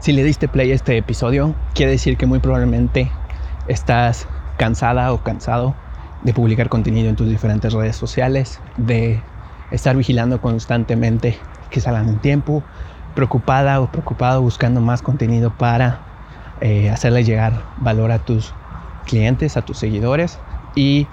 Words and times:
Si 0.00 0.12
le 0.12 0.22
diste 0.22 0.46
play 0.46 0.70
a 0.70 0.74
este 0.74 0.96
episodio, 0.96 1.54
quiere 1.74 1.92
decir 1.92 2.16
que 2.16 2.26
muy 2.26 2.38
probablemente 2.38 3.10
estás 3.66 4.28
cansada 4.56 5.12
o 5.12 5.18
cansado 5.18 5.74
de 6.22 6.32
publicar 6.32 6.68
contenido 6.68 7.08
en 7.08 7.16
tus 7.16 7.28
diferentes 7.28 7.72
redes 7.72 7.96
sociales, 7.96 8.60
de 8.76 9.20
estar 9.72 9.96
vigilando 9.96 10.40
constantemente 10.40 11.36
que 11.68 11.80
salgan 11.80 12.08
en 12.08 12.18
tiempo, 12.20 12.62
preocupada 13.14 13.80
o 13.80 13.90
preocupado 13.90 14.40
buscando 14.40 14.80
más 14.80 15.02
contenido 15.02 15.50
para 15.50 16.00
eh, 16.60 16.90
hacerle 16.90 17.24
llegar 17.24 17.64
valor 17.76 18.12
a 18.12 18.20
tus 18.20 18.54
clientes, 19.04 19.56
a 19.56 19.62
tus 19.62 19.78
seguidores. 19.78 20.38
Y 20.76 21.08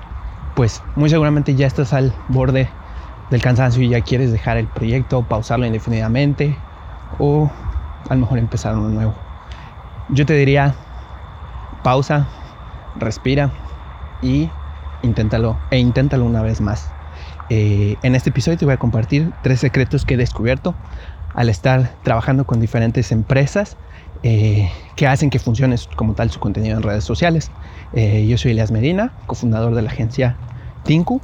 pues 0.54 0.84
muy 0.96 1.10
seguramente 1.10 1.56
ya 1.56 1.66
estás 1.66 1.92
al 1.92 2.14
borde 2.28 2.70
del 3.32 3.42
cansancio 3.42 3.82
y 3.82 3.90
ya 3.90 4.02
quieres 4.02 4.32
dejar 4.32 4.58
el 4.58 4.68
proyecto, 4.68 5.24
pausarlo 5.24 5.66
indefinidamente 5.66 6.56
o 7.18 7.52
a 8.10 8.16
lo 8.16 8.22
mejor 8.22 8.40
empezar 8.40 8.76
uno 8.76 8.90
nuevo. 8.90 9.14
Yo 10.10 10.26
te 10.26 10.34
diría, 10.34 10.76
pausa, 11.84 12.28
respira 12.98 13.52
y 14.22 14.50
inténtalo 15.02 15.58
e 15.72 15.80
inténtalo 15.80 16.26
una 16.26 16.42
vez 16.42 16.62
más. 16.62 16.90
Eh, 17.50 17.96
en 18.02 18.16
este 18.16 18.30
episodio 18.30 18.58
te 18.58 18.66
voy 18.66 18.74
a 18.74 18.78
compartir 18.78 19.32
tres 19.44 19.60
secretos 19.60 20.06
que 20.06 20.16
he 20.16 20.18
descubierto 20.18 20.74
al 21.34 21.50
estar 21.50 21.92
trabajando 22.04 22.46
con 22.46 22.60
diferentes 22.60 23.12
empresas 23.12 23.78
eh, 24.24 24.72
que 24.96 25.06
hacen 25.08 25.30
que 25.30 25.38
funcione 25.38 25.76
como 25.96 26.14
tal 26.14 26.32
su 26.32 26.40
contenido 26.40 26.78
en 26.78 26.84
redes 26.84 27.04
sociales. 27.04 27.52
Eh, 27.94 28.26
yo 28.28 28.38
soy 28.38 28.52
Elias 28.52 28.72
Medina, 28.72 29.14
cofundador 29.28 29.76
de 29.76 29.82
la 29.82 29.92
agencia 29.92 30.38
Tinku 30.84 31.22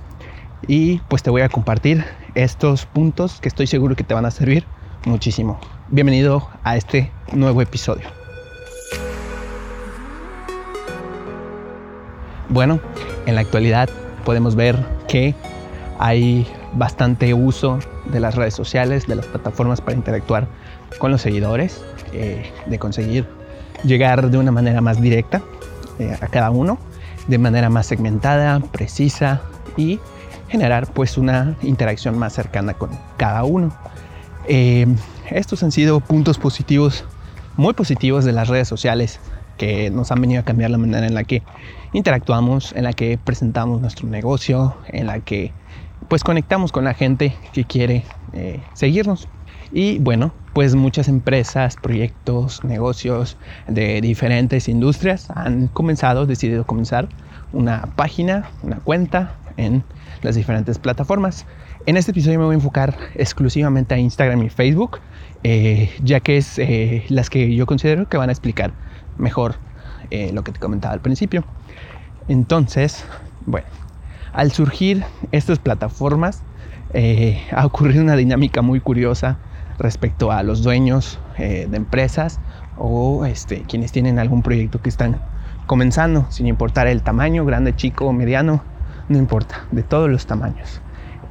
y 0.67 0.99
pues 1.07 1.23
te 1.23 1.29
voy 1.29 1.41
a 1.41 1.49
compartir 1.49 2.05
estos 2.35 2.85
puntos 2.85 3.39
que 3.41 3.47
estoy 3.47 3.67
seguro 3.67 3.95
que 3.95 4.03
te 4.03 4.13
van 4.13 4.25
a 4.25 4.31
servir 4.31 4.65
muchísimo. 5.05 5.59
Bienvenido 5.93 6.47
a 6.63 6.77
este 6.77 7.11
nuevo 7.33 7.61
episodio. 7.61 8.07
Bueno, 12.47 12.79
en 13.25 13.35
la 13.35 13.41
actualidad 13.41 13.89
podemos 14.23 14.55
ver 14.55 14.77
que 15.09 15.35
hay 15.99 16.47
bastante 16.71 17.33
uso 17.33 17.79
de 18.05 18.21
las 18.21 18.35
redes 18.35 18.53
sociales, 18.53 19.05
de 19.05 19.15
las 19.15 19.25
plataformas 19.25 19.81
para 19.81 19.97
interactuar 19.97 20.47
con 20.97 21.11
los 21.11 21.23
seguidores, 21.23 21.83
eh, 22.13 22.49
de 22.67 22.79
conseguir 22.79 23.27
llegar 23.83 24.31
de 24.31 24.37
una 24.37 24.53
manera 24.53 24.79
más 24.79 25.01
directa 25.01 25.41
eh, 25.99 26.17
a 26.21 26.27
cada 26.27 26.51
uno, 26.51 26.77
de 27.27 27.37
manera 27.37 27.69
más 27.69 27.87
segmentada, 27.87 28.61
precisa 28.61 29.41
y 29.75 29.99
generar 30.47 30.87
pues 30.93 31.17
una 31.17 31.57
interacción 31.61 32.17
más 32.17 32.31
cercana 32.31 32.75
con 32.75 32.91
cada 33.17 33.43
uno. 33.43 33.73
Eh, 34.47 34.87
estos 35.31 35.63
han 35.63 35.71
sido 35.71 35.99
puntos 35.99 36.37
positivos, 36.37 37.05
muy 37.57 37.73
positivos 37.73 38.25
de 38.25 38.33
las 38.33 38.47
redes 38.47 38.67
sociales 38.67 39.19
que 39.57 39.89
nos 39.89 40.11
han 40.11 40.21
venido 40.21 40.41
a 40.41 40.43
cambiar 40.43 40.71
la 40.71 40.77
manera 40.77 41.05
en 41.05 41.13
la 41.13 41.23
que 41.23 41.43
interactuamos, 41.93 42.73
en 42.73 42.83
la 42.83 42.93
que 42.93 43.17
presentamos 43.17 43.81
nuestro 43.81 44.07
negocio, 44.07 44.75
en 44.87 45.07
la 45.07 45.19
que 45.19 45.51
pues 46.07 46.23
conectamos 46.23 46.71
con 46.71 46.83
la 46.83 46.93
gente 46.93 47.35
que 47.53 47.63
quiere 47.63 48.03
eh, 48.33 48.59
seguirnos. 48.73 49.27
Y 49.71 49.99
bueno, 49.99 50.33
pues 50.53 50.75
muchas 50.75 51.07
empresas, 51.07 51.77
proyectos, 51.81 52.63
negocios 52.63 53.37
de 53.67 54.01
diferentes 54.01 54.67
industrias 54.67 55.29
han 55.29 55.67
comenzado, 55.67 56.25
decidido 56.25 56.65
comenzar 56.65 57.07
una 57.53 57.83
página, 57.95 58.49
una 58.63 58.77
cuenta 58.77 59.35
en 59.57 59.83
las 60.21 60.35
diferentes 60.35 60.77
plataformas. 60.79 61.45
En 61.85 61.97
este 61.97 62.11
episodio 62.11 62.39
me 62.39 62.45
voy 62.45 62.53
a 62.53 62.57
enfocar 62.57 62.97
exclusivamente 63.15 63.95
a 63.95 63.97
Instagram 63.97 64.43
y 64.43 64.49
Facebook, 64.49 64.99
eh, 65.43 65.91
ya 66.03 66.19
que 66.19 66.37
es 66.37 66.59
eh, 66.59 67.05
las 67.09 67.29
que 67.29 67.53
yo 67.55 67.65
considero 67.65 68.07
que 68.07 68.17
van 68.17 68.29
a 68.29 68.31
explicar 68.31 68.71
mejor 69.17 69.55
lo 70.33 70.43
que 70.43 70.51
te 70.51 70.59
comentaba 70.59 70.93
al 70.93 70.99
principio. 70.99 71.45
Entonces, 72.27 73.05
bueno, 73.45 73.67
al 74.33 74.51
surgir 74.51 75.05
estas 75.31 75.59
plataformas, 75.59 76.43
eh, 76.93 77.41
ha 77.51 77.65
ocurrido 77.65 78.03
una 78.03 78.15
dinámica 78.15 78.61
muy 78.61 78.79
curiosa 78.79 79.37
respecto 79.79 80.31
a 80.31 80.43
los 80.43 80.61
dueños 80.61 81.19
eh, 81.37 81.67
de 81.69 81.77
empresas 81.77 82.39
o 82.77 83.25
este, 83.25 83.61
quienes 83.63 83.91
tienen 83.91 84.19
algún 84.19 84.41
proyecto 84.41 84.81
que 84.81 84.89
están 84.89 85.21
comenzando, 85.67 86.25
sin 86.29 86.47
importar 86.47 86.87
el 86.87 87.01
tamaño, 87.01 87.45
grande, 87.45 87.75
chico 87.75 88.11
mediano, 88.11 88.63
no 89.07 89.17
importa, 89.17 89.65
de 89.71 89.83
todos 89.83 90.09
los 90.09 90.25
tamaños. 90.25 90.81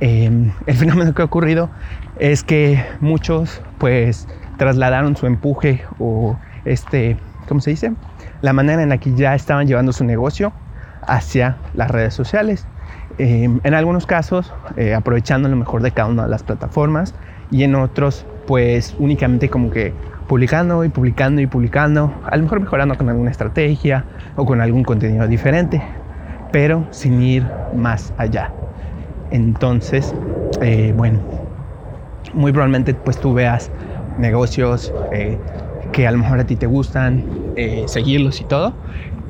Em, 0.01 0.53
el 0.67 0.77
fenómeno 0.77 1.15
que 1.15 1.21
ha 1.21 1.27
ocurrido 1.27 1.69
es 2.21 2.45
que 2.45 2.85
muchos 3.01 3.63
pues 3.79 4.29
trasladaron 4.59 5.17
su 5.17 5.27
empuje 5.27 5.83
o 5.99 6.37
este, 6.67 7.17
¿cómo 7.49 7.61
se 7.61 7.71
dice? 7.71 7.93
La 8.43 8.53
manera 8.53 8.83
en 8.83 8.91
la 8.91 8.99
que 8.99 9.15
ya 9.15 9.35
estaban 9.35 9.67
llevando 9.67 9.93
su 9.93 10.05
negocio 10.05 10.53
hacia 11.07 11.57
las 11.75 11.91
redes 11.91 12.13
sociales. 12.13 12.67
Em, 13.19 13.61
en 13.65 13.75
algunos 13.75 14.07
casos, 14.07 14.53
eh, 14.77 14.95
aprovechando 14.95 15.49
lo 15.49 15.57
mejor 15.57 15.83
de 15.83 15.93
cada 15.93 16.09
una 16.09 16.25
de 16.25 16.29
las 16.29 16.43
plataformas 16.43 17.15
y 17.51 17.65
en 17.65 17.75
otros, 17.75 18.27
pues 18.47 18.95
únicamente 18.99 19.49
como 19.49 19.71
que 19.71 19.95
publicando 20.29 20.85
y 20.85 20.91
publicando 20.91 21.41
y 21.41 21.47
publicando, 21.47 22.13
a 22.25 22.37
lo 22.37 22.43
mejor 22.43 22.61
mejorando 22.61 22.97
con 22.97 23.09
alguna 23.09 23.31
estrategia 23.31 24.05
o 24.37 24.45
con 24.45 24.61
algún 24.61 24.85
contenido 24.85 25.27
diferente, 25.27 25.83
pero 26.53 26.87
sin 26.91 27.23
ir 27.23 27.47
más 27.75 28.13
allá. 28.19 28.53
Entonces, 29.31 30.15
eh, 30.61 30.93
bueno, 30.97 31.19
muy 32.33 32.53
probablemente 32.53 32.95
pues 32.95 33.19
tú 33.19 33.35
veas 33.35 33.71
negocios 34.19 34.93
eh, 35.11 35.39
que 35.93 36.07
a 36.07 36.13
lo 36.13 36.19
mejor 36.19 36.41
a 36.41 36.45
ti 36.45 36.57
te 36.57 36.67
gustan, 36.67 37.25
seguirlos 37.87 38.41
y 38.41 38.45
todo, 38.45 38.73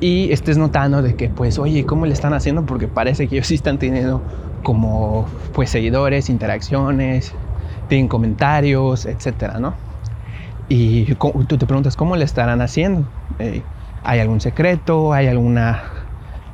y 0.01 0.31
estés 0.31 0.57
notando 0.57 1.01
de 1.01 1.15
que 1.15 1.29
pues 1.29 1.59
oye 1.59 1.85
cómo 1.85 2.05
le 2.05 2.13
están 2.13 2.33
haciendo 2.33 2.65
porque 2.65 2.87
parece 2.87 3.27
que 3.27 3.35
ellos 3.35 3.47
sí 3.47 3.55
están 3.55 3.77
teniendo 3.77 4.21
como 4.63 5.27
pues 5.53 5.69
seguidores 5.69 6.29
interacciones 6.29 7.33
tienen 7.87 8.07
comentarios 8.07 9.05
etcétera 9.05 9.59
no 9.59 9.75
y 10.69 11.13
tú 11.15 11.57
te 11.57 11.65
preguntas 11.65 11.95
cómo 11.95 12.15
le 12.15 12.25
estarán 12.25 12.61
haciendo 12.61 13.05
eh, 13.39 13.61
hay 14.03 14.19
algún 14.19 14.41
secreto 14.41 15.13
hay 15.13 15.27
alguna 15.27 15.83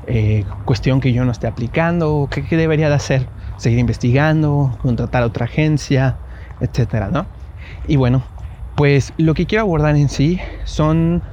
eh, 0.08 0.44
cuestión 0.66 1.00
que 1.00 1.14
yo 1.14 1.24
no 1.24 1.32
esté 1.32 1.48
aplicando 1.48 2.28
¿Qué, 2.30 2.44
¿qué, 2.46 2.58
debería 2.58 2.90
de 2.90 2.96
hacer 2.96 3.28
seguir 3.58 3.80
investigando 3.80 4.78
contratar 4.82 5.24
a 5.24 5.28
otra 5.28 5.46
agencia 5.46 6.18
etcétera 6.60 7.10
no 7.10 7.28
y 7.88 7.96
bueno 7.96 8.24
pues 8.76 9.14
lo 9.18 9.34
que 9.34 9.48
quiero 9.48 9.64
abordar 9.64 9.96
en 9.96 10.10
sí 10.10 10.40
son 10.66 11.24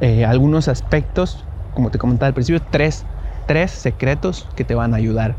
eh, 0.00 0.24
algunos 0.24 0.68
aspectos 0.68 1.46
como 1.74 1.90
te 1.90 1.98
comentaba 1.98 2.28
al 2.28 2.34
principio, 2.34 2.60
tres, 2.70 3.06
tres 3.46 3.70
secretos 3.70 4.48
que 4.54 4.64
te 4.64 4.74
van 4.74 4.94
a 4.94 4.96
ayudar 4.96 5.36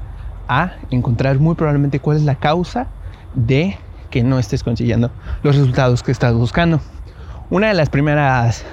a 0.47 0.73
encontrar 0.89 1.39
muy 1.39 1.55
probablemente 1.55 1.99
cuál 1.99 2.17
es 2.17 2.23
la 2.23 2.35
causa 2.35 2.87
de 3.33 3.77
que 4.09 4.23
no 4.23 4.39
estés 4.39 4.63
consiguiendo 4.63 5.11
los 5.41 5.55
resultados 5.55 6.03
que 6.03 6.11
estás 6.11 6.33
buscando. 6.33 6.81
Una 7.49 7.67
de 7.67 7.73
las 7.73 7.89
primeras 7.89 8.65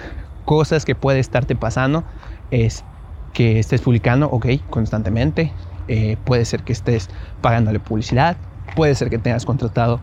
cosas 0.45 0.85
que 0.85 0.95
puede 0.95 1.19
estarte 1.19 1.55
pasando 1.55 2.05
es 2.51 2.85
que 3.33 3.59
estés 3.59 3.81
publicando, 3.81 4.29
ok, 4.31 4.47
constantemente. 4.69 5.55
Eh, 5.87 6.17
puede 6.25 6.45
ser 6.45 6.63
que 6.63 6.73
estés 6.73 7.09
pagándole 7.41 7.81
publicidad. 7.81 8.39
Puede 8.75 8.95
ser 8.95 9.11
que 9.11 9.19
tengas 9.19 9.45
contratado 9.45 10.03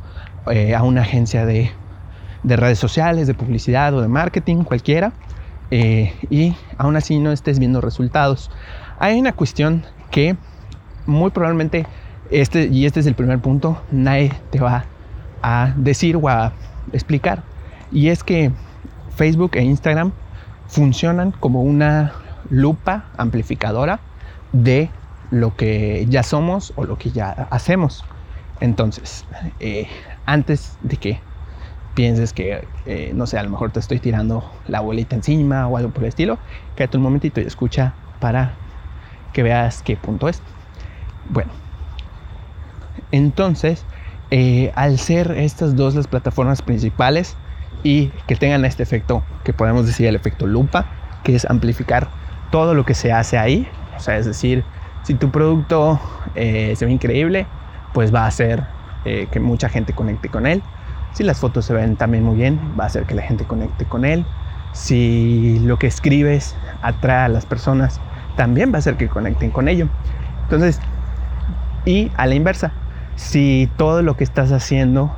eh, 0.51 0.75
a 0.75 0.83
una 0.83 1.01
agencia 1.01 1.45
de, 1.45 1.71
de 2.43 2.55
redes 2.55 2.79
sociales, 2.79 3.27
de 3.27 3.33
publicidad 3.33 3.93
o 3.93 4.01
de 4.01 4.07
marketing, 4.07 4.63
cualquiera. 4.63 5.13
Eh, 5.69 6.13
y 6.29 6.55
aún 6.77 6.95
así 6.95 7.19
no 7.19 7.31
estés 7.31 7.59
viendo 7.59 7.81
resultados. 7.81 8.49
Hay 8.99 9.19
una 9.19 9.33
cuestión 9.33 9.83
que 10.11 10.37
muy 11.05 11.31
probablemente, 11.31 11.85
este, 12.31 12.67
y 12.67 12.85
este 12.85 12.99
es 12.99 13.05
el 13.05 13.15
primer 13.15 13.39
punto, 13.39 13.81
nadie 13.91 14.33
te 14.51 14.59
va 14.59 14.85
a 15.41 15.73
decir 15.75 16.15
o 16.15 16.27
a 16.29 16.53
explicar. 16.93 17.43
Y 17.91 18.09
es 18.09 18.23
que 18.23 18.51
Facebook 19.15 19.51
e 19.53 19.63
Instagram 19.63 20.11
funcionan 20.67 21.31
como 21.31 21.63
una 21.63 22.13
lupa 22.50 23.05
amplificadora 23.17 24.00
de 24.51 24.89
lo 25.31 25.55
que 25.55 26.05
ya 26.09 26.23
somos 26.23 26.73
o 26.75 26.85
lo 26.85 26.97
que 26.97 27.11
ya 27.11 27.47
hacemos. 27.50 28.05
Entonces, 28.59 29.25
eh, 29.59 29.88
antes 30.25 30.77
de 30.81 30.98
que 30.98 31.21
pienses 31.94 32.33
que, 32.33 32.68
eh, 32.86 33.12
no 33.13 33.25
sé, 33.27 33.38
a 33.38 33.44
lo 33.44 33.50
mejor 33.50 33.71
te 33.71 33.80
estoy 33.80 34.00
tirando 34.00 34.44
la 34.68 34.81
bolita 34.81 35.15
encima 35.15 35.68
o 35.68 35.77
algo 35.77 35.92
por 35.92 36.04
el 36.04 36.09
estilo, 36.09 36.38
quédate 36.75 36.98
un 36.98 37.04
momentito 37.04 37.42
y 37.42 37.44
escucha 37.44 37.95
para 38.19 38.56
que 39.33 39.44
veas 39.44 39.81
qué 39.83 39.98
punto 39.98 40.27
es. 40.30 40.42
Bueno, 41.30 41.51
entonces, 43.12 43.86
eh, 44.31 44.71
al 44.75 44.98
ser 44.98 45.31
estas 45.31 45.75
dos 45.75 45.95
las 45.95 46.07
plataformas 46.07 46.62
principales 46.62 47.36
y 47.83 48.10
que 48.27 48.36
tengan 48.36 48.65
este 48.65 48.83
efecto 48.83 49.24
que 49.44 49.53
podemos 49.53 49.86
decir 49.86 50.07
el 50.07 50.15
efecto 50.15 50.48
lupa, 50.48 50.86
que 51.24 51.36
es 51.36 51.45
amplificar 51.45 52.10
todo 52.51 52.74
lo 52.74 52.86
que 52.86 52.94
se 52.94 53.12
hace 53.12 53.38
ahí, 53.38 53.68
o 53.95 54.00
sea, 54.00 54.18
es 54.18 54.25
decir, 54.25 54.63
si 55.03 55.15
tu 55.15 55.31
producto 55.31 56.00
se 56.36 56.77
ve 56.80 56.92
increíble, 56.92 57.48
pues 57.97 58.13
va 58.13 58.25
a 58.25 58.27
hacer 58.27 58.63
que 59.03 59.39
mucha 59.39 59.69
gente 59.69 59.94
conecte 59.94 60.29
con 60.29 60.45
él 60.45 60.61
si 61.17 61.23
las 61.23 61.39
fotos 61.39 61.65
se 61.65 61.73
ven 61.73 61.95
también 61.95 62.23
muy 62.23 62.35
bien, 62.35 62.59
va 62.79 62.83
a 62.83 62.88
hacer 62.88 63.05
que 63.05 63.15
la 63.15 63.23
gente 63.23 63.44
conecte 63.45 63.85
con 63.85 64.05
él. 64.05 64.23
Si 64.73 65.59
lo 65.63 65.79
que 65.79 65.88
escribes 65.88 66.55
atrae 66.83 67.25
a 67.25 67.27
las 67.27 67.47
personas, 67.47 67.99
también 68.35 68.71
va 68.71 68.75
a 68.75 68.79
hacer 68.79 68.97
que 68.97 69.07
conecten 69.07 69.49
con 69.49 69.67
ello. 69.67 69.88
Entonces, 70.44 70.79
y 71.85 72.11
a 72.17 72.27
la 72.27 72.35
inversa, 72.35 72.71
si 73.15 73.67
todo 73.77 74.03
lo 74.03 74.15
que 74.15 74.23
estás 74.23 74.51
haciendo 74.51 75.11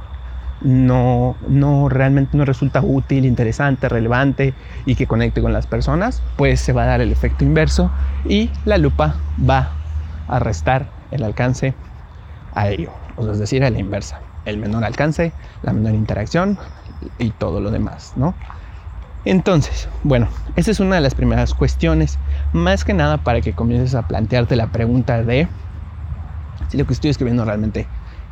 no, 0.62 1.36
no 1.50 1.90
realmente 1.90 2.38
no 2.38 2.46
resulta 2.46 2.80
útil, 2.82 3.26
interesante, 3.26 3.90
relevante 3.90 4.54
y 4.86 4.96
que 4.96 5.06
conecte 5.06 5.42
con 5.42 5.52
las 5.52 5.68
personas, 5.68 6.24
pues 6.38 6.62
se 6.62 6.72
va 6.72 6.84
a 6.84 6.86
dar 6.86 7.02
el 7.02 7.12
efecto 7.12 7.44
inverso 7.44 7.92
y 8.26 8.50
la 8.64 8.78
lupa 8.78 9.16
va 9.48 9.72
a 10.30 10.40
restar 10.40 10.92
el 11.12 11.24
alcance 11.26 11.74
a 12.54 12.70
ello, 12.70 12.92
o 13.16 13.30
es 13.30 13.40
decir, 13.40 13.64
a 13.64 13.70
la 13.70 13.80
inversa, 13.80 14.22
el 14.46 14.58
menor 14.58 14.84
alcance, 14.84 15.34
la 15.62 15.74
menor 15.74 15.94
interacción 15.94 16.58
y 17.18 17.32
todo 17.32 17.60
lo 17.60 17.72
demás, 17.72 18.14
¿no? 18.16 18.36
Entonces, 19.26 19.90
bueno, 20.04 20.28
esa 20.56 20.72
es 20.72 20.80
una 20.80 20.96
de 20.96 21.02
las 21.02 21.14
primeras 21.14 21.54
cuestiones, 21.54 22.18
más 22.54 22.84
que 22.84 22.94
nada 22.94 23.18
para 23.18 23.42
que 23.42 23.54
comiences 23.54 23.94
a 23.96 24.04
plantearte 24.04 24.56
la 24.56 24.68
pregunta 24.68 25.24
de 25.24 25.48
si 26.70 26.78
lo 26.78 26.86
que 26.86 26.94
estoy 26.94 27.10
escribiendo 27.10 27.44
realmente 27.46 27.88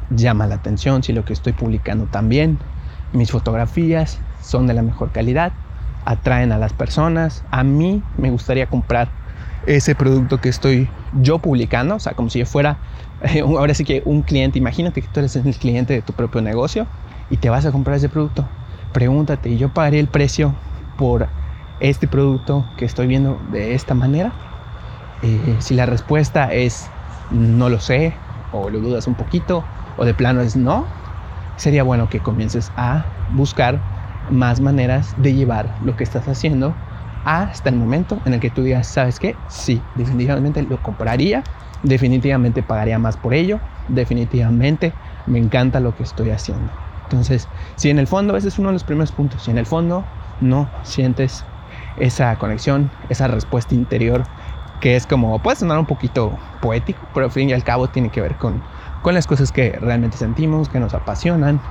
llama 0.10 0.48
la 0.48 0.56
atención, 0.56 1.04
si 1.04 1.12
lo 1.12 1.26
que 1.26 1.34
estoy 1.34 1.54
publicando 1.54 2.06
también, 2.06 2.58
mis 3.12 3.32
fotografías 3.32 4.20
son 4.42 4.68
de 4.68 4.74
la 4.74 4.82
mejor 4.82 5.12
calidad, 5.12 5.52
atraen 6.06 6.52
a 6.52 6.58
las 6.58 6.72
personas, 6.74 7.44
a 7.52 7.64
mí 7.64 8.02
me 8.18 8.32
gustaría 8.32 8.68
comprar 8.68 9.10
ese 9.66 9.94
producto 9.96 10.40
que 10.40 10.50
estoy 10.50 10.90
yo 11.22 11.40
publicando, 11.40 11.96
o 11.96 12.00
sea, 12.00 12.14
como 12.14 12.30
si 12.30 12.40
yo 12.40 12.46
fuera, 12.46 12.78
ahora 13.44 13.74
sí 13.74 13.84
que 13.84 14.02
un 14.06 14.24
cliente, 14.24 14.60
imagínate 14.60 15.02
que 15.02 15.08
tú 15.08 15.20
eres 15.20 15.36
el 15.36 15.58
cliente 15.58 15.94
de 15.94 16.02
tu 16.02 16.14
propio 16.14 16.42
negocio 16.42 16.90
y 17.30 17.38
te 17.38 17.50
vas 17.50 17.66
a 17.66 17.72
comprar 17.72 17.98
ese 17.98 18.10
producto, 18.10 18.56
pregúntate, 18.92 19.58
¿yo 19.58 19.74
pagaré 19.74 20.00
el 20.00 20.10
precio 20.10 20.62
por 20.96 21.34
este 21.80 22.08
producto 22.08 22.74
que 22.76 22.86
estoy 22.86 23.08
viendo 23.08 23.40
de 23.44 23.74
esta 23.76 23.94
manera? 23.96 24.40
Eh, 25.22 25.60
si 25.62 25.76
la 25.76 25.86
respuesta 25.86 26.54
es 26.54 26.96
no 27.30 27.70
lo 27.70 27.80
sé, 27.80 28.24
o 28.50 28.70
lo 28.70 28.80
dudas 28.82 29.08
un 29.08 29.16
poquito, 29.16 29.72
o 29.96 30.06
de 30.06 30.14
plano 30.16 30.42
es 30.42 30.56
no, 30.56 30.98
sería 31.56 31.84
bueno 31.84 32.10
que 32.10 32.22
comiences 32.22 32.72
a 32.76 33.14
buscar 33.28 33.88
más 34.28 34.60
maneras 34.62 35.14
de 35.16 35.34
llevar 35.34 35.76
lo 35.80 35.96
que 35.96 36.04
estás 36.04 36.28
haciendo 36.28 36.82
hasta 37.24 37.70
el 37.70 37.76
momento 37.76 38.22
en 38.26 38.34
el 38.34 38.40
que 38.40 38.52
tú 38.52 38.64
digas, 38.64 38.88
¿sabes 38.88 39.20
qué? 39.20 39.44
Sí, 39.48 39.90
definitivamente 39.94 40.62
lo 40.64 40.82
compraría, 40.82 41.50
definitivamente 41.88 42.64
pagaría 42.64 43.00
más 43.00 43.18
por 43.18 43.34
ello, 43.34 43.60
definitivamente 43.88 44.94
me 45.26 45.40
encanta 45.40 45.80
lo 45.80 45.96
que 45.96 46.04
estoy 46.04 46.30
haciendo. 46.30 46.72
Entonces, 47.04 47.48
si 47.76 47.90
en 47.90 48.00
el 48.00 48.08
fondo, 48.08 48.36
ese 48.36 48.50
es 48.50 48.60
uno 48.60 48.70
de 48.70 48.74
los 48.74 48.84
primeros 48.84 49.12
puntos, 49.12 49.44
si 49.44 49.52
en 49.52 49.58
el 49.58 49.66
fondo 49.66 50.06
no 50.42 50.70
sientes 50.84 51.46
esa 51.96 52.36
conexión, 52.38 52.92
esa 53.10 53.28
respuesta 53.28 53.76
interior, 53.76 54.26
que 54.80 54.96
es 54.96 55.08
como, 55.08 55.42
puede 55.42 55.56
sonar 55.56 55.80
un 55.80 55.86
poquito 55.86 56.38
poético, 56.62 57.08
pero 57.14 57.26
al 57.28 57.32
fin 57.32 57.50
y 57.50 57.54
al 57.54 57.64
cabo 57.64 57.88
tiene 57.88 58.10
que 58.10 58.22
ver 58.22 58.38
con 58.38 58.62
con 59.02 59.14
las 59.14 59.28
cosas 59.28 59.52
que 59.52 59.72
realmente 59.72 60.18
sentimos, 60.18 60.70
que 60.70 60.80
nos 60.80 60.94
apasionan 60.94 61.62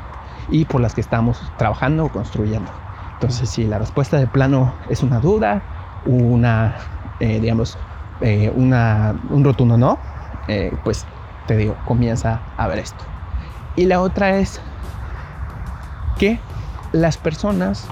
y 0.49 0.65
por 0.65 0.81
las 0.81 0.95
que 0.95 1.01
estamos 1.01 1.53
trabajando 1.57 2.07
o 2.07 2.09
construyendo. 2.11 2.73
Entonces, 3.13 3.51
si 3.51 3.67
la 3.67 3.79
respuesta 3.79 4.19
de 4.19 4.27
plano 4.27 4.75
es 4.89 5.03
una 5.03 5.21
duda, 5.21 5.63
una, 6.05 6.77
eh, 7.19 7.41
digamos, 7.41 7.79
eh, 8.21 8.53
una, 8.55 9.15
un 9.31 9.45
rotundo 9.45 9.77
no, 9.77 9.99
eh, 10.49 10.73
pues 10.85 11.05
te 11.47 11.57
digo, 11.57 11.77
comienza 11.87 12.41
a 12.57 12.67
ver 12.67 12.79
esto. 12.79 13.05
Y 13.77 13.85
la 13.87 14.01
otra 14.01 14.39
es 14.39 14.61
que 16.19 16.39
las 16.93 17.19
personas 17.19 17.87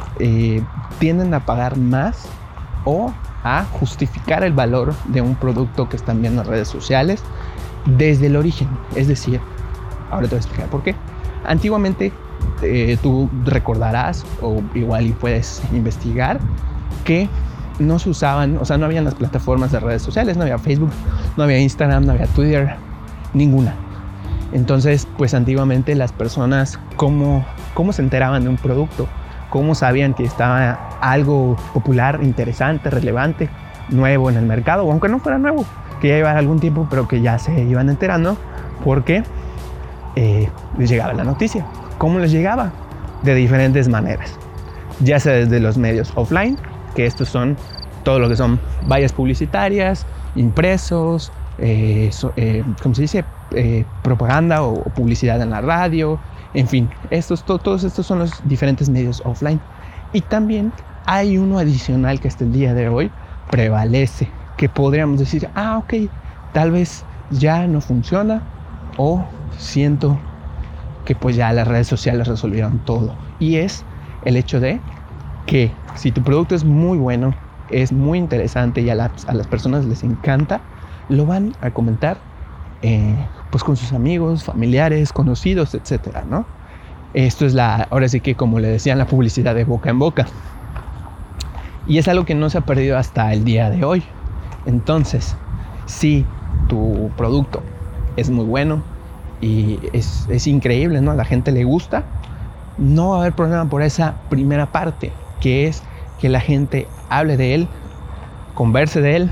tienden 0.98 1.34
a 1.34 1.40
pagar 1.40 1.76
más 1.76 2.26
o 2.84 3.12
a 3.44 3.64
justificar 3.64 4.42
el 4.42 4.54
valor 4.54 4.94
de 5.06 5.20
un 5.20 5.34
producto 5.34 5.88
que 5.88 5.96
están 5.96 6.22
viendo 6.22 6.42
en 6.42 6.48
redes 6.48 6.68
sociales 6.68 7.22
desde 7.84 8.26
el 8.26 8.36
origen. 8.36 8.68
Es 8.96 9.06
decir, 9.06 9.40
ahora 10.10 10.26
te 10.26 10.34
voy 10.34 10.36
a 10.36 10.40
explicar 10.40 10.70
por 10.70 10.82
qué. 10.82 10.94
Antiguamente 11.46 12.12
eh, 12.62 12.96
tú 13.02 13.28
recordarás 13.44 14.24
o 14.40 14.62
igual 14.74 15.06
y 15.06 15.12
puedes 15.12 15.62
investigar 15.72 16.40
que 17.04 17.28
no 17.78 17.98
se 17.98 18.10
usaban, 18.10 18.58
o 18.58 18.64
sea, 18.64 18.78
no 18.78 18.86
habían 18.86 19.04
las 19.04 19.14
plataformas 19.14 19.72
de 19.72 19.80
redes 19.80 20.02
sociales, 20.02 20.36
no 20.36 20.42
había 20.42 20.58
Facebook, 20.58 20.90
no 21.36 21.44
había 21.44 21.58
Instagram, 21.58 22.06
no 22.06 22.12
había 22.12 22.26
Twitter, 22.26 22.76
ninguna. 23.32 23.74
Entonces, 24.52 25.08
pues 25.18 25.34
antiguamente 25.34 25.94
las 25.94 26.12
personas, 26.12 26.78
¿cómo, 26.96 27.44
cómo 27.74 27.92
se 27.92 28.02
enteraban 28.02 28.44
de 28.44 28.50
un 28.50 28.56
producto? 28.56 29.08
¿Cómo 29.50 29.74
sabían 29.74 30.14
que 30.14 30.24
estaba 30.24 30.90
algo 31.00 31.56
popular, 31.72 32.20
interesante, 32.22 32.90
relevante, 32.90 33.48
nuevo 33.88 34.30
en 34.30 34.36
el 34.36 34.46
mercado? 34.46 34.84
O 34.84 34.92
aunque 34.92 35.08
no 35.08 35.18
fuera 35.18 35.38
nuevo, 35.38 35.64
que 36.00 36.08
ya 36.08 36.18
iba 36.18 36.30
algún 36.32 36.60
tiempo, 36.60 36.86
pero 36.88 37.08
que 37.08 37.20
ya 37.20 37.38
se 37.38 37.62
iban 37.64 37.88
enterando 37.88 38.36
porque 38.84 39.24
eh, 40.16 40.48
les 40.78 40.88
llegaba 40.88 41.12
la 41.14 41.24
noticia. 41.24 41.66
¿Cómo 41.98 42.18
les 42.18 42.30
llegaba? 42.30 42.72
De 43.22 43.34
diferentes 43.34 43.88
maneras. 43.88 44.38
Ya 45.00 45.18
sea 45.18 45.32
desde 45.32 45.58
los 45.58 45.76
medios 45.76 46.12
offline, 46.14 46.58
que 46.94 47.06
estos 47.06 47.28
son 47.28 47.56
todo 48.02 48.18
lo 48.18 48.28
que 48.28 48.36
son 48.36 48.60
vallas 48.88 49.12
publicitarias, 49.12 50.06
impresos, 50.36 51.32
eh, 51.58 52.10
eh 52.36 52.64
¿cómo 52.82 52.94
se 52.94 53.02
dice? 53.02 53.24
Eh, 53.52 53.84
propaganda 54.02 54.62
o, 54.62 54.82
publicidad 54.84 55.40
en 55.42 55.50
la 55.50 55.60
radio, 55.60 56.18
en 56.54 56.68
fin, 56.68 56.90
estos, 57.10 57.44
todos 57.44 57.84
estos 57.84 58.06
son 58.06 58.20
los 58.20 58.46
diferentes 58.48 58.88
medios 58.88 59.22
offline. 59.24 59.60
Y 60.12 60.20
también 60.20 60.72
hay 61.06 61.38
uno 61.38 61.58
adicional 61.58 62.20
que 62.20 62.28
hasta 62.28 62.44
el 62.44 62.52
día 62.52 62.74
de 62.74 62.88
hoy 62.88 63.10
prevalece, 63.50 64.28
que 64.56 64.68
podríamos 64.68 65.18
decir, 65.18 65.48
ah, 65.54 65.78
ok, 65.78 66.10
tal 66.52 66.70
vez 66.70 67.04
ya 67.30 67.66
no 67.66 67.80
funciona 67.80 68.42
o 68.96 69.24
siento 69.58 70.18
que 71.04 71.14
pues 71.14 71.36
ya 71.36 71.52
las 71.52 71.66
redes 71.68 71.86
sociales 71.86 72.28
resolvieron 72.28 72.78
todo. 72.80 73.14
Y 73.38 73.56
es 73.56 73.84
el 74.24 74.36
hecho 74.36 74.60
de 74.60 74.80
que 75.46 75.70
si 75.96 76.12
tu 76.12 76.22
producto 76.22 76.54
es 76.54 76.64
muy 76.64 76.98
bueno, 76.98 77.34
es 77.70 77.92
muy 77.92 78.18
interesante 78.18 78.82
y 78.82 78.90
a, 78.90 78.94
las 78.94 79.46
personas 79.48 79.84
les 79.84 80.02
encanta, 80.02 80.60
lo 81.08 81.26
van 81.26 81.52
a 81.60 81.70
comentar 81.70 82.18
eh, 82.82 83.16
pues 83.50 83.64
con 83.64 83.76
sus 83.76 83.92
amigos, 83.92 84.44
familiares, 84.44 85.12
conocidos, 85.12 85.74
etcétera, 85.74 86.24
¿no? 86.28 86.44
Esto 87.14 87.46
es 87.46 87.54
la, 87.54 87.86
ahora 87.90 88.08
sí 88.08 88.20
que 88.20 88.34
como 88.34 88.58
le 88.58 88.68
decían, 88.68 88.98
la 88.98 89.06
publicidad 89.06 89.54
de 89.54 89.64
boca 89.64 89.90
en 89.90 89.98
boca. 89.98 90.26
Y 91.86 91.98
es 91.98 92.08
algo 92.08 92.24
que 92.24 92.34
no 92.34 92.50
se 92.50 92.58
ha 92.58 92.62
perdido 92.62 92.98
hasta 92.98 93.32
el 93.32 93.44
día 93.44 93.70
de 93.70 93.84
hoy. 93.84 94.04
Entonces, 94.66 95.36
si 95.86 96.24
tu 96.68 97.10
producto 97.16 97.62
es 98.16 98.30
muy 98.30 98.44
bueno 98.44 98.82
y 99.40 99.78
es, 99.92 100.46
increíble, 100.46 101.00
¿no? 101.00 101.10
A 101.10 101.14
la 101.14 101.24
gente 101.24 101.52
le 101.52 101.64
gusta, 101.64 102.04
no 102.78 103.10
va 103.10 103.16
a 103.16 103.20
haber 103.20 103.34
problema 103.34 103.68
por 103.68 103.82
esa 103.82 104.14
primera 104.28 104.72
parte, 104.72 105.12
que 105.40 105.66
es 105.66 105.82
que 106.18 106.28
la 106.28 106.40
gente 106.40 106.88
hable 107.08 107.36
de 107.36 107.54
él, 107.54 107.68
converse 108.54 109.00
de 109.00 109.16
él 109.16 109.30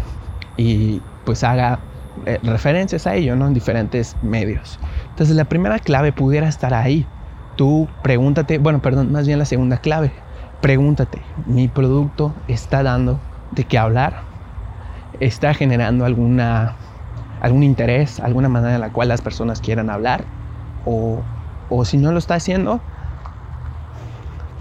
y 0.57 1.01
pues 1.25 1.45
haga 1.45 1.81
eh, 2.27 2.39
referencias 2.43 3.07
a 3.07 3.15
ello. 3.15 3.35
En 3.35 3.55
diferentes 3.55 4.17
medios. 4.23 4.79
Entonces 5.11 5.37
la 5.37 5.45
primera 5.45 5.79
clave 5.79 6.13
pudiera 6.13 6.49
estar 6.49 6.75
ahí. 6.75 7.07
Tú 7.57 7.89
pregúntate, 8.03 8.59
bueno, 8.59 8.81
perdón, 8.81 9.13
más 9.13 9.27
bien 9.27 9.39
la 9.39 9.45
segunda 9.45 9.79
clave. 9.79 10.13
Pregúntate, 10.61 11.23
¿mi 11.47 11.69
producto 11.69 12.35
está 12.47 12.83
dando 12.83 13.21
de 13.51 13.65
qué 13.65 13.79
hablar? 13.79 14.33
está 15.21 15.55
generando 15.55 16.05
alguna, 16.05 16.77
algún 17.41 17.63
interés, 17.63 18.21
alguna 18.21 18.49
manera 18.49 18.75
en 18.75 18.81
la 18.81 18.91
cual 18.91 19.09
las 19.09 19.21
personas 19.21 19.61
quieran 19.61 19.91
hablar. 19.91 20.25
O, 20.85 21.23
o 21.69 21.85
si 21.85 21.97
no 21.97 22.13
lo 22.13 22.19
está 22.19 22.35
haciendo, 22.35 22.83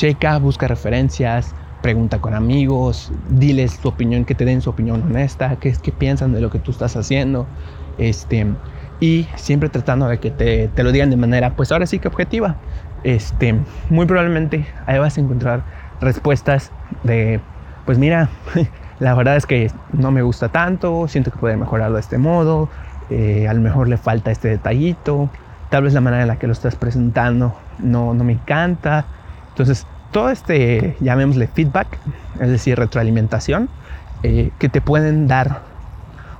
checa, 0.01 0.39
busca 0.39 0.67
referencias, 0.67 1.53
pregunta 1.83 2.17
con 2.17 2.33
amigos, 2.33 3.11
diles 3.29 3.77
tu 3.77 3.89
opinión, 3.89 4.25
que 4.25 4.33
te 4.33 4.45
den 4.45 4.59
su 4.59 4.71
opinión 4.71 5.03
honesta, 5.03 5.57
qué, 5.57 5.75
qué 5.79 5.91
piensan 5.91 6.33
de 6.33 6.41
lo 6.41 6.49
que 6.49 6.57
tú 6.57 6.71
estás 6.71 6.95
haciendo. 6.95 7.45
Este, 7.99 8.47
y 8.99 9.27
siempre 9.35 9.69
tratando 9.69 10.07
de 10.07 10.19
que 10.19 10.31
te, 10.31 10.69
te, 10.69 10.81
lo 10.81 10.91
digan 10.91 11.11
de 11.11 11.17
manera, 11.17 11.55
pues 11.55 11.71
ahora 11.71 11.85
sí 11.85 11.99
que 11.99 12.07
objetiva. 12.07 12.55
Este, 13.03 13.55
muy 13.91 14.07
probablemente 14.07 14.65
ahí 14.87 14.97
vas 14.97 15.19
a 15.19 15.21
encontrar 15.21 15.61
respuestas 15.99 16.71
de, 17.03 17.39
pues 17.85 17.99
mira, 17.99 18.29
la 18.99 19.13
verdad 19.13 19.35
es 19.35 19.45
que 19.45 19.69
no 19.93 20.09
me 20.09 20.23
gusta 20.23 20.49
tanto, 20.49 21.07
siento 21.09 21.29
que 21.29 21.37
puede 21.37 21.57
mejorarlo 21.57 21.97
de 21.97 22.01
este 22.01 22.17
modo, 22.17 22.69
eh, 23.11 23.47
a 23.47 23.53
lo 23.53 23.61
mejor 23.61 23.87
le 23.87 23.97
falta 23.97 24.31
este 24.31 24.47
detallito, 24.47 25.29
tal 25.69 25.83
vez 25.83 25.93
la 25.93 26.01
manera 26.01 26.23
en 26.23 26.27
la 26.27 26.39
que 26.39 26.47
lo 26.47 26.53
estás 26.53 26.75
presentando 26.75 27.55
no, 27.77 28.15
no 28.15 28.23
me 28.23 28.33
encanta. 28.33 29.05
Entonces, 29.51 29.85
todo 30.11 30.29
este, 30.29 30.95
llamémosle 30.99 31.47
feedback, 31.47 31.87
es 32.39 32.49
decir, 32.49 32.77
retroalimentación, 32.77 33.69
eh, 34.23 34.51
que 34.59 34.69
te 34.69 34.81
pueden 34.81 35.27
dar 35.27 35.61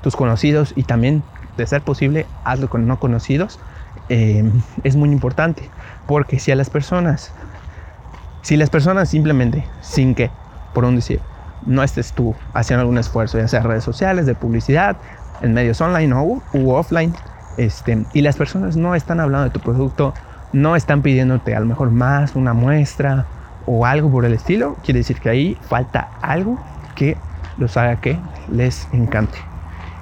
tus 0.02 0.16
conocidos 0.16 0.74
y 0.76 0.84
también, 0.84 1.24
de 1.58 1.66
ser 1.68 1.82
posible, 1.82 2.26
hazlo 2.44 2.70
con 2.70 2.88
no 2.88 3.00
conocidos, 3.00 3.60
eh, 4.10 4.50
es 4.84 4.96
muy 4.96 5.10
importante. 5.10 5.70
Porque 6.08 6.40
si 6.40 6.52
a 6.52 6.56
las 6.56 6.70
personas, 6.70 7.34
si 8.42 8.58
las 8.58 8.70
personas 8.70 9.10
simplemente, 9.10 9.66
sin 9.82 10.16
que 10.16 10.30
por 10.74 10.86
un 10.86 10.96
decir, 10.96 11.20
no 11.66 11.84
estés 11.84 12.14
tú 12.14 12.36
haciendo 12.54 12.82
algún 12.82 12.98
esfuerzo, 12.98 13.38
ya 13.38 13.48
sea 13.48 13.62
redes 13.62 13.84
sociales, 13.84 14.26
de 14.26 14.36
publicidad, 14.36 14.98
en 15.42 15.54
medios 15.54 15.82
online 15.82 16.14
o 16.14 16.42
u 16.54 16.72
offline, 16.72 17.14
este, 17.58 18.06
y 18.14 18.22
las 18.22 18.38
personas 18.38 18.78
no 18.78 18.96
están 18.96 19.20
hablando 19.20 19.46
de 19.46 19.52
tu 19.52 19.60
producto, 19.60 20.14
no 20.54 20.76
están 20.76 21.02
pidiéndote 21.02 21.56
a 21.56 21.60
lo 21.60 21.66
mejor 21.66 21.92
más 21.92 22.36
una 22.36 22.54
muestra 22.54 23.26
o 23.66 23.86
algo 23.86 24.10
por 24.12 24.26
el 24.26 24.34
estilo, 24.34 24.76
quiere 24.84 25.00
decir 25.00 25.20
que 25.20 25.30
ahí 25.30 25.58
falta 25.62 26.12
algo 26.22 26.60
que 26.96 27.18
los 27.58 27.78
haga 27.78 27.98
que 27.98 28.18
les 28.52 28.88
encante. 28.92 29.38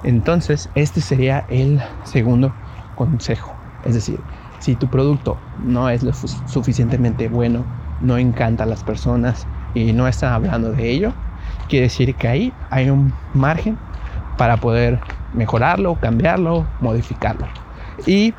Entonces, 0.02 0.70
este 0.74 1.00
sería 1.00 1.44
el 1.48 1.80
segundo 2.04 2.54
consejo. 2.94 3.54
Es 3.84 3.94
decir, 3.94 4.20
si 4.58 4.74
tu 4.76 4.88
producto 4.88 5.38
no 5.64 5.88
es 5.88 6.02
lo 6.02 6.12
suficientemente 6.12 7.28
bueno, 7.28 7.64
no 8.00 8.18
encanta 8.18 8.64
a 8.64 8.66
las 8.66 8.82
personas 8.82 9.46
y 9.74 9.92
no 9.92 10.08
están 10.08 10.32
hablando 10.32 10.72
de 10.72 10.90
ello, 10.90 11.12
quiere 11.68 11.84
decir 11.84 12.14
que 12.14 12.28
ahí 12.28 12.52
hay 12.70 12.90
un 12.90 13.12
margen 13.34 13.78
para 14.36 14.56
poder 14.56 15.00
mejorarlo, 15.34 15.96
cambiarlo, 15.96 16.66
modificarlo. 16.80 17.46
Y 18.06 18.34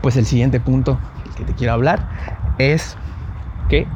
pues 0.00 0.16
el 0.16 0.26
siguiente 0.26 0.60
punto 0.60 0.98
que 1.36 1.44
te 1.44 1.54
quiero 1.54 1.72
hablar 1.72 2.08
es 2.58 2.96
que 3.68 3.86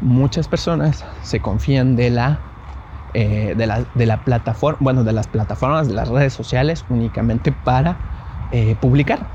muchas 0.00 0.48
personas 0.48 1.04
se 1.22 1.40
confían 1.40 1.96
de 1.96 2.10
la, 2.10 2.38
eh, 3.14 3.54
de 3.56 3.66
la, 3.66 3.84
de 3.94 4.06
la 4.06 4.24
plataforma, 4.24 4.78
bueno, 4.80 5.04
de 5.04 5.12
las 5.12 5.26
plataformas, 5.26 5.88
de 5.88 5.94
las 5.94 6.08
redes 6.08 6.32
sociales 6.32 6.84
únicamente 6.88 7.52
para 7.52 7.96
eh, 8.52 8.76
publicar. 8.80 9.26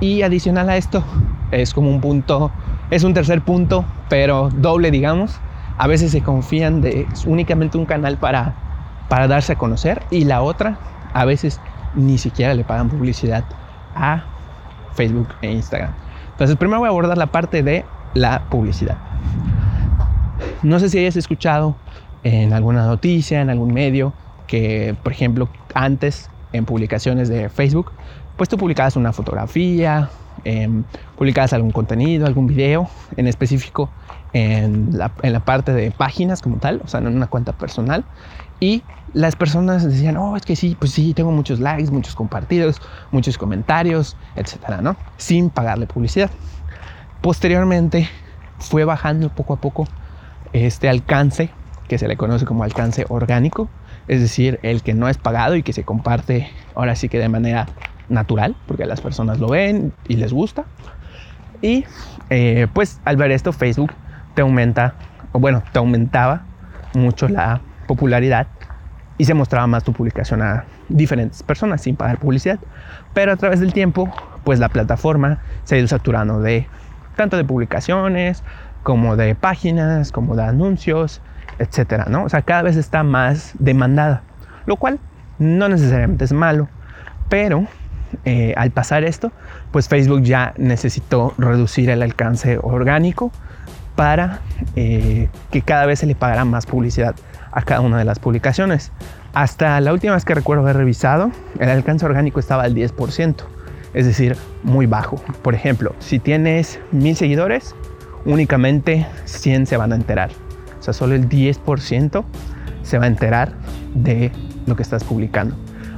Y 0.00 0.22
adicional 0.22 0.70
a 0.70 0.76
esto, 0.76 1.02
es 1.50 1.74
como 1.74 1.90
un 1.90 2.00
punto, 2.00 2.52
es 2.90 3.02
un 3.02 3.14
tercer 3.14 3.42
punto, 3.42 3.84
pero 4.08 4.48
doble, 4.50 4.90
digamos. 4.90 5.40
A 5.76 5.86
veces 5.86 6.12
se 6.12 6.22
confían 6.22 6.80
de 6.80 7.06
únicamente 7.26 7.78
un 7.78 7.86
canal 7.86 8.16
para, 8.16 8.54
para 9.08 9.28
darse 9.28 9.52
a 9.52 9.58
conocer 9.58 10.02
y 10.10 10.24
la 10.24 10.42
otra, 10.42 10.78
a 11.12 11.24
veces 11.24 11.60
ni 11.94 12.18
siquiera 12.18 12.54
le 12.54 12.64
pagan 12.64 12.88
publicidad 12.88 13.44
a 13.94 14.24
Facebook 14.92 15.28
e 15.42 15.52
Instagram. 15.52 15.92
Entonces, 16.32 16.56
primero 16.56 16.78
voy 16.80 16.86
a 16.86 16.90
abordar 16.90 17.18
la 17.18 17.26
parte 17.26 17.62
de 17.62 17.84
la 18.14 18.44
publicidad. 18.48 18.96
No 20.62 20.78
sé 20.78 20.88
si 20.88 20.98
hayas 20.98 21.16
escuchado 21.16 21.76
en 22.24 22.52
alguna 22.52 22.86
noticia, 22.86 23.40
en 23.40 23.50
algún 23.50 23.72
medio, 23.72 24.12
que, 24.46 24.96
por 25.02 25.12
ejemplo, 25.12 25.48
antes 25.74 26.30
en 26.52 26.64
publicaciones 26.64 27.28
de 27.28 27.48
Facebook, 27.48 27.92
pues 28.36 28.48
tú 28.48 28.56
publicabas 28.56 28.96
una 28.96 29.12
fotografía, 29.12 30.10
eh, 30.44 30.68
publicabas 31.16 31.52
algún 31.52 31.70
contenido, 31.70 32.26
algún 32.26 32.46
video, 32.46 32.88
en 33.16 33.26
específico 33.26 33.90
en 34.32 34.96
la, 34.96 35.12
en 35.22 35.32
la, 35.32 35.40
parte 35.40 35.72
de 35.72 35.90
páginas 35.90 36.42
como 36.42 36.56
tal, 36.58 36.80
o 36.84 36.88
sea, 36.88 37.00
en 37.00 37.08
una 37.08 37.26
cuenta 37.26 37.52
personal. 37.52 38.04
Y 38.60 38.82
las 39.14 39.36
personas 39.36 39.84
decían, 39.84 40.16
oh, 40.16 40.36
es 40.36 40.42
que 40.42 40.56
sí, 40.56 40.76
pues 40.78 40.92
sí, 40.92 41.14
tengo 41.14 41.30
muchos 41.30 41.60
likes, 41.60 41.90
muchos 41.90 42.14
compartidos, 42.14 42.80
muchos 43.10 43.38
comentarios, 43.38 44.16
etcétera, 44.36 44.80
¿no? 44.82 44.96
Sin 45.16 45.50
pagarle 45.50 45.86
publicidad. 45.86 46.30
Posteriormente 47.20 48.08
fue 48.58 48.84
bajando 48.84 49.28
poco 49.30 49.54
a 49.54 49.60
poco 49.60 49.86
este 50.52 50.88
alcance, 50.88 51.50
que 51.88 51.98
se 51.98 52.08
le 52.08 52.16
conoce 52.16 52.44
como 52.44 52.64
alcance 52.64 53.06
orgánico, 53.08 53.68
es 54.08 54.20
decir, 54.20 54.58
el 54.62 54.82
que 54.82 54.94
no 54.94 55.08
es 55.08 55.18
pagado 55.18 55.56
y 55.56 55.62
que 55.62 55.72
se 55.72 55.84
comparte 55.84 56.50
ahora 56.74 56.94
sí 56.94 57.08
que 57.08 57.18
de 57.18 57.28
manera 57.28 57.66
natural, 58.08 58.56
porque 58.66 58.86
las 58.86 59.00
personas 59.00 59.38
lo 59.38 59.48
ven 59.48 59.92
y 60.06 60.16
les 60.16 60.32
gusta. 60.32 60.64
Y 61.60 61.84
eh, 62.30 62.66
pues 62.72 63.00
al 63.04 63.16
ver 63.16 63.30
esto, 63.30 63.52
Facebook 63.52 63.92
te 64.34 64.42
aumenta, 64.42 64.94
o 65.32 65.40
bueno, 65.40 65.62
te 65.72 65.78
aumentaba 65.78 66.42
mucho 66.94 67.28
la 67.28 67.60
popularidad 67.86 68.46
y 69.18 69.24
se 69.24 69.34
mostraba 69.34 69.66
más 69.66 69.82
tu 69.82 69.92
publicación 69.92 70.42
a 70.42 70.64
diferentes 70.88 71.42
personas 71.42 71.82
sin 71.82 71.96
pagar 71.96 72.18
publicidad. 72.18 72.60
Pero 73.12 73.32
a 73.32 73.36
través 73.36 73.60
del 73.60 73.72
tiempo, 73.72 74.08
pues 74.44 74.60
la 74.60 74.68
plataforma 74.68 75.40
se 75.64 75.74
ha 75.74 75.78
ido 75.78 75.88
saturando 75.88 76.40
de 76.40 76.66
tanto 77.18 77.36
de 77.36 77.44
publicaciones 77.44 78.42
como 78.82 79.16
de 79.16 79.34
páginas, 79.34 80.12
como 80.12 80.36
de 80.36 80.44
anuncios, 80.44 81.20
etcétera, 81.58 82.06
¿no? 82.08 82.24
O 82.24 82.28
sea, 82.30 82.40
cada 82.40 82.62
vez 82.62 82.76
está 82.76 83.02
más 83.02 83.52
demandada, 83.58 84.22
lo 84.64 84.76
cual 84.76 84.98
no 85.38 85.68
necesariamente 85.68 86.24
es 86.24 86.32
malo, 86.32 86.68
pero 87.28 87.66
eh, 88.24 88.54
al 88.56 88.70
pasar 88.70 89.04
esto, 89.04 89.32
pues 89.72 89.88
Facebook 89.88 90.22
ya 90.22 90.54
necesitó 90.56 91.34
reducir 91.36 91.90
el 91.90 92.02
alcance 92.02 92.58
orgánico 92.62 93.30
para 93.96 94.38
eh, 94.76 95.28
que 95.50 95.62
cada 95.62 95.84
vez 95.84 95.98
se 95.98 96.06
le 96.06 96.14
pagara 96.14 96.44
más 96.44 96.64
publicidad 96.64 97.16
a 97.50 97.62
cada 97.62 97.80
una 97.80 97.98
de 97.98 98.04
las 98.04 98.20
publicaciones. 98.20 98.92
Hasta 99.34 99.80
la 99.80 99.92
última 99.92 100.14
vez 100.14 100.24
que 100.24 100.34
recuerdo 100.34 100.62
haber 100.62 100.76
revisado, 100.76 101.32
el 101.58 101.68
alcance 101.68 102.06
orgánico 102.06 102.40
estaba 102.40 102.62
al 102.62 102.74
10%, 102.74 103.34
es 103.94 104.06
decir, 104.06 104.36
muy 104.62 104.86
bajo. 104.86 105.16
Por 105.42 105.54
ejemplo, 105.54 105.94
si 105.98 106.18
tienes 106.18 106.80
mil 106.92 107.16
seguidores, 107.16 107.74
únicamente 108.24 109.06
100 109.24 109.66
se 109.66 109.76
van 109.76 109.92
a 109.92 109.96
enterar. 109.96 110.30
O 110.78 110.82
sea, 110.82 110.92
solo 110.92 111.14
el 111.14 111.28
10% 111.28 112.24
se 112.82 112.98
va 112.98 113.04
a 113.04 113.08
enterar 113.08 113.52
de 113.94 114.30
lo 114.66 114.76
que 114.76 114.82
estás 114.82 115.04
publicando. 115.04 115.56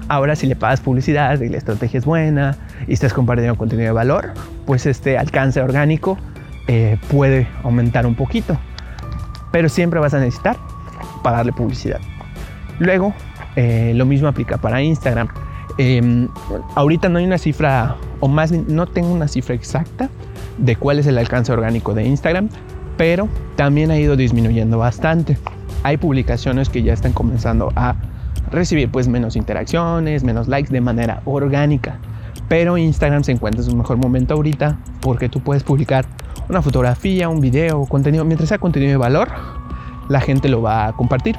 Ahora, 0.09 0.35
si 0.35 0.47
le 0.47 0.57
pagas 0.57 0.81
publicidad 0.81 1.41
y 1.41 1.49
la 1.49 1.59
estrategia 1.59 1.99
es 1.99 2.05
buena 2.05 2.57
y 2.89 2.95
estás 2.95 3.13
compartiendo 3.13 3.57
contenido 3.57 3.87
de 3.87 3.93
valor, 3.93 4.33
pues 4.67 4.87
este 4.87 5.17
alcance 5.17 5.61
orgánico 5.61 6.19
eh, 6.67 6.99
puede 7.11 7.47
aumentar 7.63 8.07
un 8.07 8.17
poquito. 8.17 8.59
Pero 9.53 9.69
siempre 9.69 10.01
vas 10.01 10.15
a 10.15 10.19
necesitar 10.19 10.57
pagarle 11.23 11.53
publicidad. 11.53 12.01
Luego, 12.81 13.15
eh, 13.57 13.93
lo 13.95 14.07
mismo 14.07 14.27
aplica 14.27 14.57
para 14.57 14.83
Instagram. 14.83 15.29
Em, 15.79 16.29
ahorita 16.75 17.09
no 17.09 17.19
hay 17.19 17.25
una 17.25 17.39
cifra, 17.39 17.97
o 18.21 18.29
más 18.29 18.53
no 18.53 18.87
tengo 18.87 19.13
una 19.13 19.29
cifra 19.29 19.55
exacta 19.55 20.11
de 20.59 20.77
cuál 20.77 20.99
es 20.99 21.07
el 21.07 21.19
alcance 21.19 21.53
orgánico 21.53 21.95
de 21.95 22.05
Instagram, 22.05 22.49
pero 22.97 23.29
también 23.57 23.91
ha 23.91 23.99
ido 23.99 24.17
disminuyendo 24.17 24.79
bastante. 24.79 25.39
Hay 25.83 25.97
publicaciones 25.97 26.69
que 26.69 26.83
ya 26.83 26.93
están 26.93 27.13
comenzando 27.13 27.73
a 27.77 27.97
recibir 28.51 28.91
pues 28.91 29.09
menos 29.09 29.37
interacciones, 29.37 30.25
menos 30.25 30.49
likes 30.49 30.73
de 30.73 30.81
manera 30.81 31.23
orgánica. 31.25 31.99
Pero 32.49 32.77
Instagram 32.77 33.23
se 33.23 33.33
encuentra 33.33 33.63
en 33.63 33.71
su 33.71 33.77
mejor 33.77 33.97
momento 33.97 34.35
ahorita 34.35 34.79
porque 35.01 35.29
tú 35.29 35.41
puedes 35.41 35.63
publicar 35.63 36.05
una 36.49 36.63
fotografía, 36.63 37.29
un 37.29 37.41
video, 37.41 37.87
contenido, 37.87 38.25
mientras 38.25 38.49
sea 38.49 38.59
contenido 38.59 38.91
de 38.91 38.97
valor, 38.97 39.29
la 40.09 40.21
gente 40.21 40.49
lo 40.49 40.61
va 40.61 40.89
a 40.89 40.93
compartir 40.93 41.37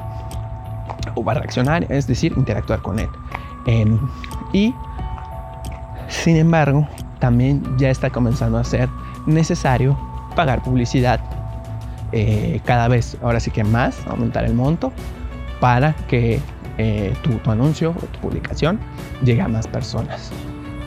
o 1.14 1.22
va 1.22 1.32
a 1.32 1.34
reaccionar, 1.36 1.86
es 1.90 2.06
decir, 2.06 2.32
interactuar 2.36 2.80
con 2.80 2.98
él. 2.98 3.08
Em, 3.66 3.98
y 4.52 4.74
sin 6.08 6.36
embargo, 6.36 6.86
también 7.18 7.62
ya 7.78 7.90
está 7.90 8.10
comenzando 8.10 8.58
a 8.58 8.64
ser 8.64 8.88
necesario 9.26 9.98
pagar 10.34 10.62
publicidad 10.62 11.20
eh, 12.12 12.60
cada 12.64 12.88
vez, 12.88 13.16
ahora 13.22 13.40
sí 13.40 13.50
que 13.50 13.64
más, 13.64 14.06
aumentar 14.06 14.44
el 14.44 14.54
monto 14.54 14.92
para 15.60 15.94
que 16.08 16.40
eh, 16.78 17.14
tu, 17.22 17.30
tu, 17.38 17.50
anuncio 17.50 17.90
o 17.90 18.06
tu 18.06 18.20
publicación 18.20 18.78
llegue 19.24 19.40
a 19.40 19.48
más 19.48 19.66
personas. 19.66 20.30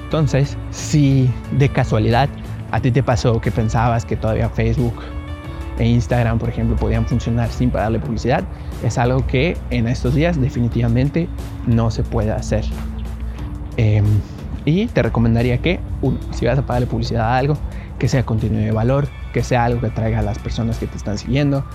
Entonces, 0.03 0.58
si 0.72 1.29
de 1.51 1.70
casualidad 1.70 2.29
a 2.72 2.79
ti 2.79 2.91
te 2.91 3.01
pasó 3.01 3.39
que 3.39 3.51
pensabas 3.51 4.05
que 4.05 4.15
todavía 4.15 4.50
Facebook 4.50 4.96
e 5.77 5.88
Instagram, 5.88 6.39
por 6.39 6.50
ejemplo, 6.50 6.75
podían 6.75 7.05
funcionar 7.05 7.50
sin 7.50 7.70
pagarle 7.70 8.00
publicidad, 8.00 8.44
es 8.84 8.98
algo 8.98 9.25
que 9.27 9.58
en 9.70 9.88
estos 9.88 10.15
días 10.15 10.39
definitivamente 10.39 11.27
no 11.67 11.91
se 11.91 12.03
puede 12.03 12.32
hacer. 12.32 12.63
Em, 13.77 14.05
y 14.63 14.88
te 14.88 15.01
recomendaría 15.03 15.58
que, 15.60 15.79
uno, 16.01 16.17
si 16.32 16.46
vas 16.46 16.58
a 16.58 16.65
pagarle 16.65 16.88
publicidad 16.88 17.25
a 17.25 17.38
algo, 17.38 17.58
que 18.00 18.08
sea 18.08 18.25
contenido 18.25 18.63
de 18.63 18.72
valor, 18.72 19.08
que 19.34 19.44
sea 19.44 19.65
algo 19.65 19.82
que 19.82 19.89
traiga 19.89 20.20
a 20.20 20.22
las 20.22 20.39
personas 20.39 20.77
que 20.77 20.88
te 20.88 20.98
están 20.98 21.17
siguiendo, 21.17 21.65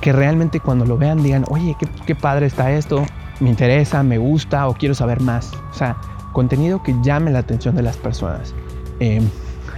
que 0.00 0.12
realmente 0.12 0.60
cuando 0.60 0.84
lo 0.84 0.98
vean 0.98 1.22
digan, 1.22 1.44
oye, 1.48 1.76
qué, 1.78 1.88
qué 2.06 2.14
padre 2.14 2.46
está 2.46 2.70
esto, 2.72 3.04
me 3.40 3.50
interesa, 3.50 4.02
me 4.02 4.18
gusta 4.18 4.68
o 4.68 4.74
quiero 4.74 4.94
saber 4.94 5.20
más. 5.20 5.52
O 5.70 5.74
sea, 5.74 5.96
contenido 6.32 6.82
que 6.82 6.94
llame 7.02 7.30
la 7.30 7.40
atención 7.40 7.74
de 7.76 7.82
las 7.82 7.96
personas. 7.96 8.54
Em, 9.00 9.28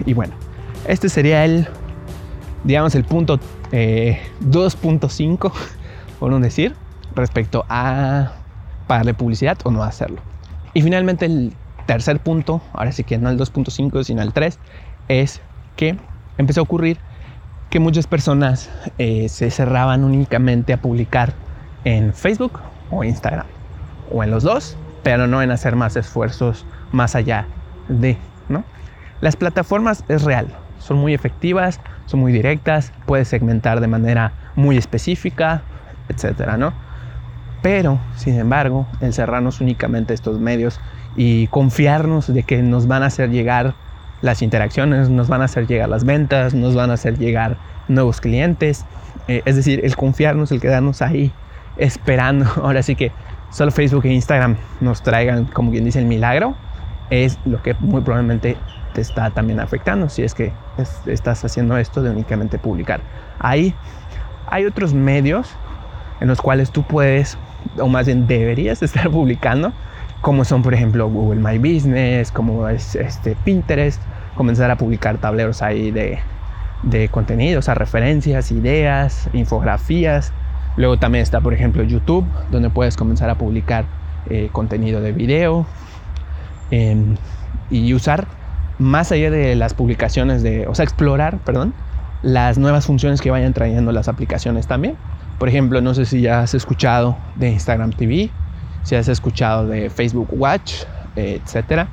y 0.06 0.12
bueno, 0.14 0.34
este 0.86 1.08
sería 1.08 1.44
el, 1.44 1.68
digamos, 2.64 2.94
el 2.94 3.04
punto 3.04 3.38
2.5, 3.70 3.72
eh, 3.72 5.52
por 6.20 6.32
un 6.32 6.42
decir, 6.42 6.74
respecto 7.14 7.64
a 7.68 8.32
pagarle 8.86 9.14
publicidad 9.14 9.58
o 9.64 9.70
no 9.70 9.82
hacerlo. 9.82 10.20
Y 10.74 10.82
finalmente 10.82 11.26
el 11.26 11.52
tercer 11.86 12.20
punto, 12.20 12.60
ahora 12.72 12.92
sí 12.92 13.04
que 13.04 13.18
no 13.18 13.30
el 13.30 13.38
2.5, 13.38 14.04
sino 14.04 14.22
el 14.22 14.32
3, 14.32 14.58
es 15.08 15.40
que 15.76 15.96
empezó 16.36 16.60
a 16.60 16.64
ocurrir 16.64 16.98
que 17.70 17.80
muchas 17.80 18.06
personas 18.06 18.70
eh, 18.98 19.28
se 19.28 19.50
cerraban 19.50 20.04
únicamente 20.04 20.72
a 20.72 20.80
publicar 20.80 21.34
en 21.84 22.14
Facebook 22.14 22.60
o 22.90 23.04
Instagram, 23.04 23.46
o 24.10 24.22
en 24.22 24.30
los 24.30 24.42
dos, 24.42 24.76
pero 25.02 25.26
no 25.26 25.42
en 25.42 25.50
hacer 25.50 25.76
más 25.76 25.96
esfuerzos 25.96 26.64
más 26.92 27.14
allá 27.14 27.46
de, 27.88 28.16
¿no? 28.48 28.64
Las 29.20 29.36
plataformas 29.36 30.04
es 30.08 30.22
real, 30.22 30.48
son 30.88 30.96
muy 30.96 31.12
efectivas, 31.12 31.80
son 32.06 32.20
muy 32.20 32.32
directas, 32.32 32.94
puedes 33.04 33.28
segmentar 33.28 33.80
de 33.80 33.88
manera 33.88 34.32
muy 34.56 34.78
específica, 34.78 35.60
etcétera, 36.08 36.56
¿no? 36.56 36.72
Pero, 37.60 38.00
sin 38.16 38.38
embargo, 38.40 38.86
encerrarnos 39.02 39.60
únicamente 39.60 40.14
estos 40.14 40.40
medios 40.40 40.80
y 41.14 41.48
confiarnos 41.48 42.32
de 42.32 42.42
que 42.42 42.62
nos 42.62 42.86
van 42.86 43.02
a 43.02 43.06
hacer 43.06 43.28
llegar 43.28 43.74
las 44.22 44.40
interacciones, 44.40 45.10
nos 45.10 45.28
van 45.28 45.42
a 45.42 45.44
hacer 45.44 45.66
llegar 45.66 45.90
las 45.90 46.04
ventas, 46.04 46.54
nos 46.54 46.74
van 46.74 46.90
a 46.90 46.94
hacer 46.94 47.18
llegar 47.18 47.58
nuevos 47.88 48.22
clientes. 48.22 48.86
Eh, 49.28 49.42
es 49.44 49.56
decir, 49.56 49.82
el 49.84 49.94
confiarnos, 49.94 50.52
el 50.52 50.60
quedarnos 50.60 51.02
ahí 51.02 51.32
esperando. 51.76 52.46
Ahora 52.62 52.82
sí 52.82 52.94
que 52.94 53.12
solo 53.50 53.72
Facebook 53.72 54.06
e 54.06 54.12
Instagram 54.14 54.56
nos 54.80 55.02
traigan, 55.02 55.44
como 55.44 55.70
quien 55.70 55.84
dice, 55.84 55.98
el 55.98 56.06
milagro, 56.06 56.56
es 57.10 57.38
lo 57.44 57.62
que 57.62 57.74
muy 57.74 58.00
probablemente 58.00 58.56
te 58.98 59.02
está 59.02 59.30
también 59.30 59.60
afectando 59.60 60.08
si 60.08 60.24
es 60.24 60.34
que 60.34 60.50
estás 61.06 61.44
haciendo 61.44 61.76
esto 61.76 62.02
de 62.02 62.10
únicamente 62.10 62.58
publicar. 62.58 63.00
Ahí 63.38 63.72
hay 64.48 64.64
otros 64.64 64.92
medios 64.92 65.54
en 66.20 66.26
los 66.26 66.40
cuales 66.40 66.72
tú 66.72 66.82
puedes, 66.82 67.38
o 67.78 67.86
más 67.86 68.06
bien 68.06 68.26
deberías 68.26 68.82
estar 68.88 69.08
publicando, 69.08 69.72
como 70.20 70.44
son 70.44 70.62
por 70.62 70.74
ejemplo 70.74 71.08
Google 71.08 71.40
My 71.40 71.58
Business, 71.58 72.32
como 72.32 72.68
es 72.68 72.96
este 72.96 73.36
Pinterest, 73.44 74.02
comenzar 74.34 74.68
a 74.72 74.76
publicar 74.76 75.18
tableros 75.18 75.62
ahí 75.62 75.92
de, 75.92 76.18
de 76.82 77.08
contenidos, 77.08 77.68
a 77.68 77.74
referencias, 77.74 78.50
ideas, 78.50 79.28
infografías. 79.32 80.32
Luego 80.76 80.96
también 80.96 81.22
está 81.22 81.40
por 81.40 81.54
ejemplo 81.54 81.84
YouTube, 81.84 82.26
donde 82.50 82.68
puedes 82.68 82.96
comenzar 82.96 83.30
a 83.30 83.36
publicar 83.36 83.84
eh, 84.28 84.48
contenido 84.50 85.00
de 85.00 85.12
video 85.12 85.66
em, 86.72 87.14
y 87.70 87.94
usar 87.94 88.26
más 88.78 89.12
allá 89.12 89.30
de 89.30 89.54
las 89.54 89.74
publicaciones 89.74 90.42
de, 90.42 90.66
o 90.66 90.74
sea, 90.74 90.84
explorar, 90.84 91.38
perdón, 91.40 91.74
las 92.22 92.58
nuevas 92.58 92.86
funciones 92.86 93.20
que 93.20 93.30
vayan 93.30 93.52
trayendo 93.52 93.92
las 93.92 94.08
aplicaciones 94.08 94.66
también. 94.66 94.96
Por 95.38 95.48
ejemplo, 95.48 95.80
no 95.80 95.94
sé 95.94 96.04
si 96.04 96.20
ya 96.20 96.40
has 96.40 96.54
escuchado 96.54 97.16
de 97.36 97.50
Instagram 97.50 97.90
TV, 97.92 98.30
si 98.82 98.94
has 98.94 99.08
escuchado 99.08 99.66
de 99.66 99.90
Facebook 99.90 100.28
Watch, 100.32 100.84
etcétera. 101.14 101.88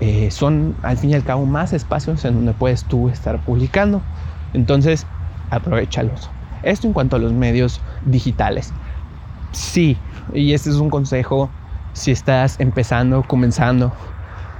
Eh, 0.00 0.30
son 0.30 0.76
al 0.82 0.96
fin 0.96 1.10
y 1.10 1.14
al 1.14 1.24
cabo 1.24 1.44
más 1.44 1.72
espacios 1.72 2.24
en 2.24 2.34
donde 2.34 2.52
puedes 2.52 2.84
tú 2.84 3.08
estar 3.08 3.42
publicando. 3.44 4.02
Entonces, 4.52 5.06
aprovechalos. 5.50 6.30
Esto 6.62 6.86
en 6.86 6.92
cuanto 6.92 7.16
a 7.16 7.18
los 7.18 7.32
medios 7.32 7.80
digitales. 8.04 8.72
Sí, 9.52 9.98
y 10.32 10.52
este 10.52 10.70
es 10.70 10.76
un 10.76 10.90
consejo 10.90 11.50
si 11.92 12.12
estás 12.12 12.60
empezando, 12.60 13.22
comenzando 13.24 13.92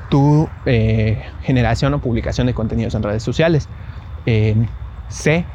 tu 0.08 0.50
eh, 0.64 1.24
generación 1.40 1.94
o 1.94 2.00
publicación 2.00 2.46
de 2.46 2.54
contenidos 2.54 2.94
en 2.94 3.02
redes 3.02 3.22
sociales. 3.22 3.70
Eh, 4.26 4.56
sé 5.08 5.46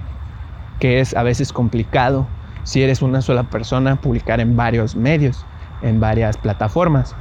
que 0.79 0.99
es 0.99 1.15
a 1.15 1.23
veces 1.23 1.53
complicado 1.53 2.29
si 2.63 2.81
eres 2.81 3.01
una 3.01 3.21
sola 3.21 3.49
persona 3.49 3.97
publicar 3.97 4.39
en 4.39 4.55
varios 4.55 4.95
medios, 4.95 5.47
en 5.81 5.99
varias 5.99 6.37
plataformas. 6.37 7.17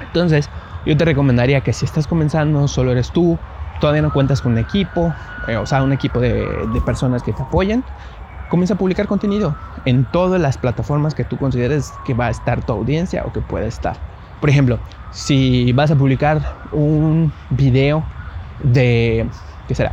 Entonces, 0.00 0.50
yo 0.84 0.96
te 0.96 1.04
recomendaría 1.04 1.62
que 1.62 1.72
si 1.72 1.84
estás 1.84 2.06
comenzando, 2.06 2.66
solo 2.68 2.92
eres 2.92 3.12
tú, 3.12 3.40
todavía 3.78 4.02
no 4.02 4.12
cuentas 4.12 4.42
con 4.42 4.52
un 4.52 4.58
equipo, 4.58 5.16
eh, 5.46 5.56
o 5.56 5.66
sea, 5.66 5.82
un 5.82 5.92
equipo 5.92 6.20
de, 6.20 6.66
de 6.68 6.80
personas 6.80 7.22
que 7.22 7.32
te 7.32 7.42
apoyen, 7.42 7.84
comienza 8.48 8.74
a 8.74 8.78
publicar 8.78 9.06
contenido 9.06 9.58
en 9.84 10.06
todas 10.06 10.40
las 10.40 10.58
plataformas 10.58 11.14
que 11.14 11.24
tú 11.24 11.38
consideres 11.38 11.98
que 12.04 12.14
va 12.14 12.26
a 12.26 12.30
estar 12.30 12.64
tu 12.64 12.72
audiencia 12.72 13.24
o 13.24 13.32
que 13.32 13.42
puede 13.42 13.66
estar. 13.66 14.04
Por 14.40 14.50
ejemplo, 14.50 14.82
si 15.12 15.72
vas 15.72 15.90
a 15.90 15.96
publicar 15.96 16.40
un 16.72 17.32
video 17.50 18.02
de, 18.58 19.28
¿qué 19.68 19.74
será? 19.74 19.92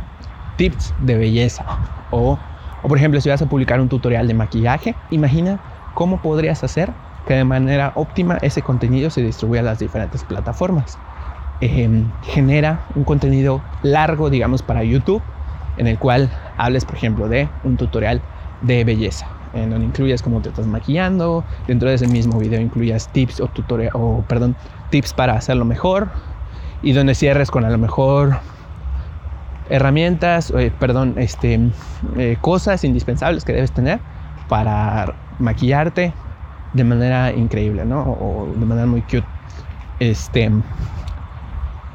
Tips 0.56 0.94
de 0.98 1.16
belleza. 1.16 1.66
O, 2.10 2.38
o 2.82 2.88
por 2.88 2.96
ejemplo, 2.96 3.20
si 3.20 3.28
vas 3.28 3.42
a 3.42 3.46
publicar 3.46 3.80
un 3.80 3.88
tutorial 3.88 4.26
de 4.26 4.34
maquillaje, 4.34 4.96
imagina 5.10 5.60
cómo 5.94 6.22
podrías 6.22 6.64
hacer 6.64 6.90
que 7.26 7.34
de 7.34 7.44
manera 7.44 7.92
óptima 7.96 8.38
ese 8.40 8.62
contenido 8.62 9.10
se 9.10 9.22
distribuya 9.22 9.60
a 9.60 9.64
las 9.64 9.78
diferentes 9.78 10.24
plataformas. 10.24 10.98
Em, 11.60 12.04
genera 12.22 12.86
un 12.94 13.04
contenido 13.04 13.60
largo, 13.82 14.30
digamos, 14.30 14.62
para 14.62 14.82
YouTube, 14.82 15.22
en 15.76 15.86
el 15.86 15.98
cual 15.98 16.30
hables, 16.56 16.86
por 16.86 16.96
ejemplo, 16.96 17.28
de 17.28 17.48
un 17.62 17.76
tutorial 17.76 18.22
de 18.62 18.84
belleza 18.84 19.39
en 19.52 19.70
donde 19.70 19.86
incluyas 19.86 20.22
cómo 20.22 20.40
te 20.40 20.48
estás 20.48 20.66
maquillando, 20.66 21.44
dentro 21.66 21.88
de 21.88 21.96
ese 21.96 22.06
mismo 22.06 22.38
video 22.38 22.60
incluyas 22.60 23.08
tips 23.12 23.40
o 23.40 23.48
tutorial 23.48 23.92
o 23.94 24.24
perdón, 24.28 24.56
tips 24.90 25.12
para 25.12 25.34
hacerlo 25.34 25.64
mejor 25.64 26.08
y 26.82 26.92
donde 26.92 27.14
cierres 27.14 27.50
con 27.50 27.64
a 27.64 27.70
lo 27.70 27.78
mejor 27.78 28.38
herramientas, 29.68 30.52
eh, 30.56 30.72
perdón, 30.78 31.14
este, 31.16 31.70
eh, 32.16 32.36
cosas 32.40 32.84
indispensables 32.84 33.44
que 33.44 33.52
debes 33.52 33.72
tener 33.72 34.00
para 34.48 35.14
maquillarte 35.38 36.12
de 36.72 36.84
manera 36.84 37.32
increíble, 37.32 37.84
¿no? 37.84 38.02
O, 38.02 38.52
de 38.54 38.66
manera 38.66 38.86
muy 38.86 39.02
cute. 39.02 39.24
Este, 40.00 40.50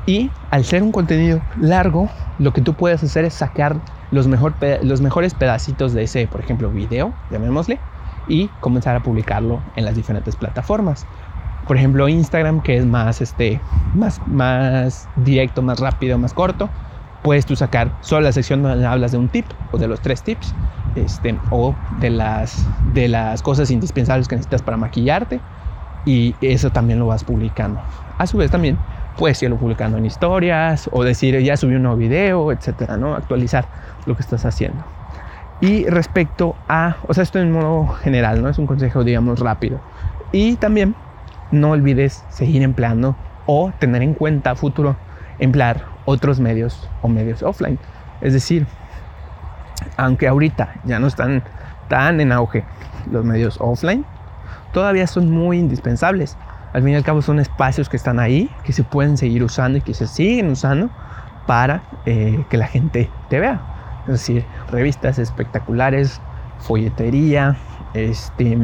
y 0.06 0.30
al 0.52 0.64
ser 0.64 0.84
un 0.84 0.92
contenido 0.92 1.42
largo, 1.60 2.10
lo 2.40 2.54
que 2.54 2.62
tú 2.62 2.74
puedes 2.74 3.04
hacer 3.04 3.26
es 3.26 3.34
sacar 3.34 3.78
los, 4.12 4.28
mejor, 4.28 4.58
los 4.84 5.02
mejores 5.02 5.34
pedacitos 5.34 5.94
de 5.94 6.04
ese, 6.04 6.28
por 6.28 6.42
ejemplo, 6.42 6.72
video, 6.72 7.14
llamémosle, 7.30 7.80
y 8.28 8.50
comenzar 8.60 8.96
a 8.96 9.04
publicarlo 9.04 9.62
en 9.76 9.86
las 9.86 9.96
diferentes 9.96 10.36
plataformas. 10.36 11.06
Por 11.68 11.78
ejemplo, 11.78 12.08
Instagram, 12.08 12.62
que 12.62 12.78
es 12.78 12.86
más, 12.86 13.22
este, 13.22 13.62
más, 13.94 14.20
más 14.28 15.10
directo, 15.16 15.62
más 15.62 15.80
rápido, 15.80 16.18
más 16.18 16.34
corto, 16.34 16.70
puedes 17.22 17.46
tú 17.46 17.56
sacar 17.56 17.98
solo 18.02 18.22
la 18.22 18.32
sección 18.32 18.62
donde 18.62 18.86
hablas 18.86 19.12
de 19.12 19.18
un 19.18 19.30
tip 19.30 19.46
o 19.72 19.78
de 19.78 19.88
los 19.88 20.02
tres 20.02 20.24
tips, 20.24 20.54
este, 20.96 21.40
o 21.50 21.74
de 21.90 22.12
las, 22.12 22.68
de 22.94 23.08
las 23.08 23.42
cosas 23.42 23.72
indispensables 23.72 24.28
que 24.28 24.36
necesitas 24.36 24.62
para 24.62 24.78
maquillarte, 24.78 25.42
y 26.06 26.36
eso 26.40 26.70
también 26.70 27.00
lo 27.00 27.08
vas 27.08 27.24
publicando. 27.24 27.82
A 28.18 28.28
su 28.28 28.38
vez 28.38 28.52
también 28.52 28.78
puedes 29.18 29.42
irlo 29.44 29.58
publicando 29.58 29.98
en 29.98 30.06
historias 30.06 30.90
o 30.92 31.04
decir 31.04 31.40
ya 31.42 31.58
subí 31.58 31.76
un 31.76 31.84
nuevo 31.84 31.98
video, 31.98 32.52
etcétera, 32.52 32.98
¿no? 32.98 33.16
Actualizar 33.16 33.66
lo 34.06 34.16
que 34.16 34.22
estás 34.22 34.46
haciendo. 34.46 34.84
Y 35.62 35.86
respecto 35.88 36.56
a, 36.68 36.98
o 37.08 37.14
sea, 37.14 37.24
esto 37.24 37.40
en 37.40 37.52
modo 37.52 37.88
general, 37.88 38.42
¿no? 38.42 38.50
Es 38.50 38.58
un 38.58 38.68
consejo, 38.68 39.04
digamos, 39.04 39.40
rápido. 39.40 39.80
Y 40.32 40.58
también 40.58 40.96
no 41.52 41.72
olvides 41.72 42.24
seguir 42.30 42.62
empleando 42.62 43.16
o 43.46 43.72
tener 43.80 44.02
en 44.02 44.14
cuenta 44.14 44.56
futuro 44.56 44.96
emplear 45.40 45.86
otros 46.06 46.40
medios 46.40 46.90
o 47.02 47.08
medios 47.08 47.42
offline. 47.44 47.80
Es 48.22 48.34
decir, 48.34 48.68
aunque 49.98 50.28
ahorita 50.28 50.76
ya 50.84 51.00
no 51.00 51.08
están 51.08 51.44
tan 51.88 52.20
en 52.20 52.32
auge 52.32 52.64
los 53.12 53.24
medios 53.24 53.58
offline, 53.60 54.06
todavía 54.74 55.08
son 55.08 55.32
muy 55.32 55.60
indispensables. 55.60 56.38
Al 56.76 56.84
fin 56.84 56.92
y 56.92 56.96
al 56.96 57.04
cabo 57.04 57.22
son 57.22 57.40
espacios 57.40 57.88
que 57.88 57.96
están 57.96 58.20
ahí, 58.20 58.50
que 58.66 58.74
se 58.74 58.84
pueden 58.84 59.16
seguir 59.16 59.42
usando 59.46 59.78
y 59.78 59.82
que 59.82 59.94
se 59.94 60.08
siguen 60.08 60.50
usando 60.50 60.90
para 61.48 61.84
eh, 62.06 62.44
que 62.50 62.58
la 62.58 62.68
gente 62.68 63.10
te 63.30 63.40
vea. 63.40 63.62
Es 64.08 64.12
decir, 64.12 64.46
revistas 64.70 65.18
espectaculares, 65.18 66.20
folletería, 66.60 67.56
este, 67.94 68.58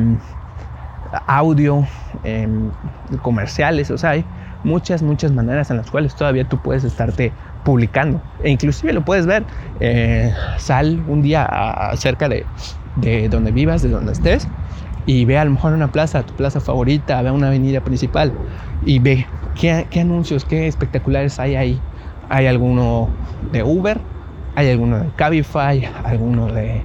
audio, 1.25 1.87
em, 2.25 2.71
comerciales, 3.21 3.89
o 3.91 3.97
sea, 3.97 4.09
hay 4.09 4.25
muchas, 4.65 5.01
muchas 5.01 5.31
maneras 5.31 5.71
en 5.71 5.77
las 5.77 5.89
cuales 5.89 6.13
todavía 6.13 6.43
tú 6.43 6.57
puedes 6.61 6.83
estarte 6.83 7.31
publicando. 7.63 8.21
E 8.43 8.49
inclusive 8.49 8.91
lo 8.91 9.05
puedes 9.05 9.25
ver, 9.25 9.45
eh, 9.79 10.35
sal 10.57 11.01
un 11.07 11.21
día 11.21 11.49
cerca 11.95 12.27
de, 12.27 12.45
de 12.97 13.29
donde 13.29 13.53
vivas, 13.53 13.81
de 13.83 13.89
donde 13.89 14.11
estés, 14.11 14.49
y 15.05 15.25
ve 15.25 15.37
a 15.37 15.45
lo 15.45 15.51
mejor 15.51 15.73
una 15.73 15.91
plaza, 15.91 16.23
tu 16.23 16.33
plaza 16.33 16.59
favorita, 16.59 17.21
ve 17.21 17.31
una 17.31 17.47
avenida 17.47 17.81
principal 17.81 18.31
y 18.85 18.99
ve 18.99 19.25
qué, 19.59 19.87
qué 19.89 20.01
anuncios, 20.01 20.45
qué 20.45 20.67
espectaculares 20.67 21.39
hay 21.39 21.55
ahí. 21.55 21.79
Hay 22.29 22.47
alguno 22.47 23.09
de 23.51 23.63
Uber, 23.63 23.99
hay 24.55 24.69
alguno 24.69 24.99
de 24.99 25.09
Cabify, 25.15 25.89
alguno 26.03 26.47
de 26.47 26.83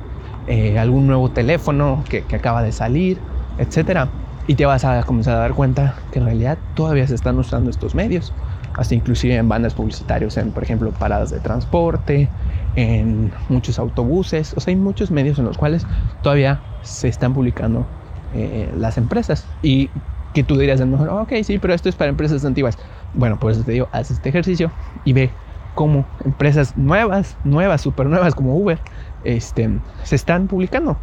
eh, 0.49 0.79
algún 0.79 1.07
nuevo 1.07 1.31
teléfono 1.31 2.05
que, 2.09 2.23
que, 2.25 2.37
acaba 2.37 2.63
de 2.63 2.73
salir, 2.73 3.19
etcétera. 3.59 4.09
Y 4.49 4.55
te 4.55 4.65
vas 4.65 4.85
a 4.85 5.03
comenzar 5.03 5.37
a 5.37 5.39
dar 5.39 5.55
cuenta 5.55 5.95
que 6.13 6.21
en 6.21 6.27
realidad 6.27 6.59
todavía 6.75 7.07
se 7.07 7.15
están 7.15 7.39
usando 7.39 7.71
estos 7.71 7.95
medios, 7.95 8.33
hasta 8.77 8.95
inclusive 8.95 9.35
en 9.35 9.49
bandas 9.49 9.75
publicitarios, 9.75 10.37
en 10.37 10.53
por 10.53 10.63
ejemplo 10.63 10.91
paradas 10.93 11.31
de 11.31 11.41
transporte, 11.41 12.29
en 12.77 13.33
muchos 13.49 13.79
autobuses, 13.79 14.55
o 14.57 14.61
sea, 14.61 14.73
hay 14.73 14.77
muchos 14.77 15.11
medios 15.11 15.39
en 15.39 15.47
los 15.47 15.57
cuales 15.59 15.87
todavía 16.23 16.61
se 16.83 17.09
están 17.09 17.35
publicando 17.35 17.87
eh, 18.37 18.72
las 18.77 18.99
empresas. 18.99 19.46
Y 19.62 19.90
que 20.33 20.44
tú 20.44 20.57
dirías 20.57 20.81
a 20.81 20.85
lo 20.85 20.92
mejor, 20.92 21.09
ok, 21.09 21.33
sí, 21.42 21.59
pero 21.59 21.72
esto 21.72 21.88
es 21.88 21.96
para 21.96 22.11
empresas 22.11 22.44
antiguas. 22.44 22.79
Bueno, 23.14 23.38
pues 23.38 23.64
te 23.64 23.72
digo, 23.72 23.88
haz 23.92 24.11
este 24.11 24.29
ejercicio 24.29 24.70
y 25.05 25.12
ve 25.14 25.31
cómo 25.75 26.05
empresas 26.25 26.77
nuevas, 26.77 27.37
nuevas, 27.44 27.81
súper 27.81 28.07
nuevas 28.07 28.35
como 28.35 28.57
Uber, 28.57 28.79
este, 29.25 29.81
se 30.03 30.16
están 30.16 30.46
publicando. 30.46 30.99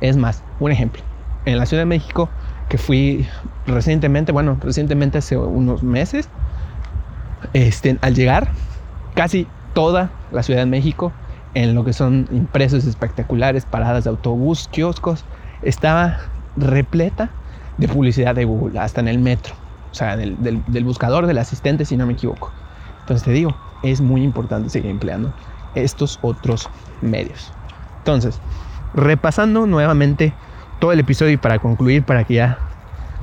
Es 0.00 0.16
más, 0.16 0.42
un 0.60 0.70
ejemplo. 0.70 1.02
En 1.46 1.58
la 1.58 1.66
Ciudad 1.66 1.82
de 1.82 1.86
México, 1.86 2.28
que 2.68 2.78
fui 2.78 3.26
recientemente, 3.66 4.32
bueno, 4.32 4.58
recientemente 4.60 5.18
hace 5.18 5.36
unos 5.36 5.82
meses, 5.82 6.28
este, 7.52 7.98
al 8.00 8.14
llegar, 8.14 8.52
casi 9.14 9.46
toda 9.72 10.10
la 10.30 10.42
Ciudad 10.42 10.60
de 10.60 10.66
México 10.66 11.12
en 11.54 11.74
lo 11.74 11.84
que 11.84 11.92
son 11.92 12.28
impresos 12.32 12.84
espectaculares, 12.84 13.64
paradas 13.64 14.04
de 14.04 14.10
autobús, 14.10 14.68
kioscos, 14.68 15.24
estaba 15.62 16.18
repleta 16.56 17.30
de 17.78 17.88
publicidad 17.88 18.34
de 18.34 18.44
Google, 18.44 18.78
hasta 18.78 19.00
en 19.00 19.08
el 19.08 19.18
metro, 19.18 19.54
o 19.90 19.94
sea, 19.94 20.16
del, 20.16 20.36
del 20.40 20.84
buscador, 20.84 21.26
del 21.26 21.38
asistente, 21.38 21.84
si 21.84 21.96
no 21.96 22.06
me 22.06 22.12
equivoco. 22.12 22.52
Entonces 23.00 23.24
te 23.24 23.32
digo, 23.32 23.54
es 23.82 24.00
muy 24.00 24.22
importante 24.22 24.70
seguir 24.70 24.90
empleando 24.90 25.32
estos 25.74 26.18
otros 26.22 26.68
medios. 27.02 27.52
Entonces, 27.98 28.40
repasando 28.94 29.66
nuevamente 29.66 30.32
todo 30.78 30.92
el 30.92 31.00
episodio 31.00 31.32
y 31.32 31.36
para 31.36 31.58
concluir, 31.58 32.02
para 32.04 32.24
que 32.24 32.34
ya 32.34 32.58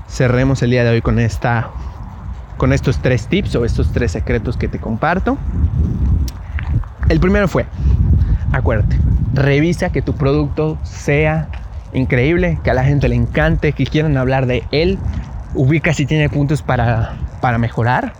cerremos 0.08 0.62
el 0.62 0.72
día 0.72 0.84
de 0.84 0.91
hoy 0.91 1.02
con 1.02 1.20
esta 1.20 1.70
con 2.58 2.74
estos 2.74 3.00
tres 3.00 3.28
tips 3.28 3.56
o 3.56 3.65
estos 3.65 3.91
tres 3.91 4.12
secretos 4.12 4.56
que 4.56 4.67
te 4.67 4.78
comparto. 4.78 5.38
El 7.10 7.20
primero 7.20 7.48
fue, 7.48 7.65
acuérdate, 8.52 9.00
revisa 9.34 9.91
que 9.91 10.02
tu 10.02 10.13
producto 10.13 10.78
sea 10.84 11.48
increíble, 11.94 12.60
que 12.64 12.72
a 12.72 12.74
la 12.74 12.84
gente 12.84 13.08
le 13.10 13.16
encante, 13.16 13.74
que 13.74 13.86
quieran 13.86 14.18
hablar 14.18 14.46
de 14.46 14.64
él, 14.72 15.00
ubica 15.54 15.94
si 15.94 16.06
tiene 16.06 16.30
puntos 16.30 16.62
para, 16.62 17.16
para 17.42 17.58
mejorar 17.58 18.14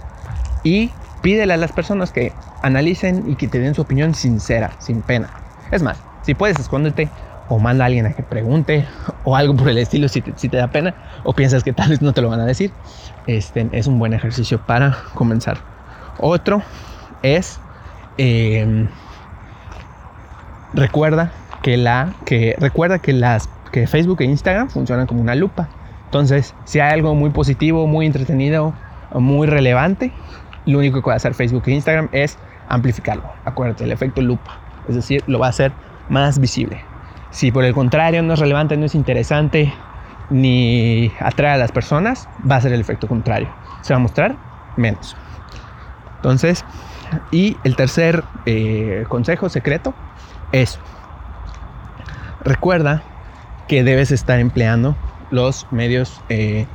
y 0.64 0.92
pídele 1.22 1.54
a 1.54 1.58
las 1.58 1.72
personas 1.72 2.12
que 2.12 2.34
analicen 2.62 3.24
y 3.28 3.36
que 3.36 3.48
te 3.48 3.60
den 3.60 3.74
su 3.74 3.82
opinión 3.82 4.14
sincera, 4.14 4.72
sin 4.80 5.02
pena. 5.02 5.30
Es 5.72 5.82
más, 5.82 6.02
si 6.24 6.34
puedes, 6.34 6.60
escóndete 6.60 7.10
o 7.50 7.60
manda 7.60 7.86
a 7.86 7.88
alguien 7.88 8.06
a 8.06 8.14
que 8.14 8.24
pregunte 8.24 8.86
o 9.24 9.36
algo 9.36 9.56
por 9.56 9.70
el 9.70 9.78
estilo 9.78 10.08
si 10.08 10.22
te, 10.22 10.34
si 10.36 10.50
te 10.50 10.58
da 10.58 10.68
pena 10.68 10.94
o 11.24 11.34
piensas 11.34 11.64
que 11.64 11.74
tal 11.74 11.90
vez 11.90 12.02
no 12.02 12.14
te 12.14 12.22
lo 12.22 12.30
van 12.30 12.40
a 12.40 12.46
decir. 12.46 12.72
Este 13.28 13.68
es 13.72 13.88
un 13.88 14.00
buen 14.00 14.14
ejercicio 14.14 14.60
para 14.66 14.98
comenzar. 15.14 15.58
Otro 16.18 16.62
es 17.24 17.60
em, 18.18 18.88
recuerda 20.74 21.32
que 21.62 21.78
la 21.78 22.14
que 22.26 22.56
recuerda 22.60 23.00
que 23.00 23.14
las 23.14 23.50
que 23.72 23.88
Facebook 23.88 24.22
e 24.22 24.26
Instagram 24.26 24.70
funcionan 24.70 25.08
como 25.08 25.22
una 25.22 25.36
lupa. 25.36 25.70
Entonces, 26.06 26.54
si 26.66 26.80
hay 26.80 26.94
algo 26.94 27.16
muy 27.16 27.30
positivo, 27.30 27.88
muy 27.88 28.06
entretenido, 28.06 28.74
muy 29.14 29.48
relevante, 29.48 30.12
lo 30.66 30.80
único 30.80 31.02
que 31.02 31.08
va 31.08 31.14
a 31.14 31.18
hacer 31.18 31.34
Facebook 31.34 31.64
e 31.68 31.72
Instagram 31.72 32.10
es 32.12 32.38
amplificarlo. 32.68 33.24
Acuérdate, 33.46 33.84
el 33.84 33.92
efecto 33.92 34.22
lupa. 34.22 34.58
Es 34.88 34.96
decir, 34.96 35.24
lo 35.28 35.40
va 35.40 35.48
a 35.48 35.50
hacer 35.50 35.72
más 36.10 36.40
visible. 36.40 36.84
Si 37.30 37.52
por 37.52 37.64
el 37.64 37.74
contrario 37.74 38.22
no 38.24 38.34
es 38.34 38.40
relevante, 38.40 38.76
no 38.76 38.86
es 38.86 38.96
interesante, 38.96 39.74
ni 40.30 41.12
atrae 41.20 41.54
a 41.54 41.58
las 41.58 41.72
personas, 41.72 42.28
va 42.50 42.58
a 42.58 42.62
ser 42.62 42.74
el 42.74 42.82
efecto 42.82 43.08
contrario. 43.08 43.50
Se 43.82 43.94
va 43.94 43.98
a 43.98 44.02
mostrar 44.02 44.36
menos. 44.76 45.16
Entonces, 46.18 46.66
y 47.32 47.58
el 47.64 47.76
tercer 47.76 48.24
eh, 48.46 49.06
consejo 49.08 49.50
secreto 49.50 49.94
es, 50.52 50.80
recuerda 52.44 53.04
que 53.72 53.86
debes 53.86 54.12
estar 54.12 54.38
empleando 54.38 54.98
los 55.30 55.66
medios 55.72 56.20
eh, 56.28 56.66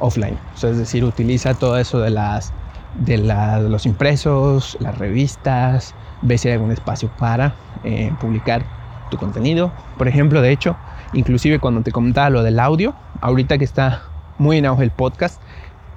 offline. 0.00 0.36
es 0.54 0.76
decir, 0.76 1.02
utiliza 1.02 1.54
todo 1.54 1.78
eso 1.78 1.98
de 1.98 2.10
las 2.10 2.52
de, 2.94 3.16
los 3.16 3.86
impresos, 3.86 4.76
las 4.78 4.98
revistas, 4.98 5.94
ve 6.20 6.36
si 6.36 6.48
hay 6.48 6.54
algún 6.56 6.70
espacio 6.70 7.10
para 7.18 7.54
eh, 7.84 8.12
publicar 8.20 8.66
tu 9.10 9.16
contenido. 9.16 9.72
Por 9.96 10.08
ejemplo, 10.08 10.42
de 10.42 10.52
hecho, 10.52 10.76
inclusive 11.14 11.58
cuando 11.58 11.80
te 11.80 11.90
comentaba 11.90 12.28
lo 12.28 12.42
del 12.42 12.60
audio, 12.60 12.94
ahorita 13.22 13.56
que 13.56 13.64
está 13.64 14.02
muy 14.36 14.58
en 14.58 14.66
auge 14.66 14.84
el 14.84 14.90
podcast, 14.90 15.40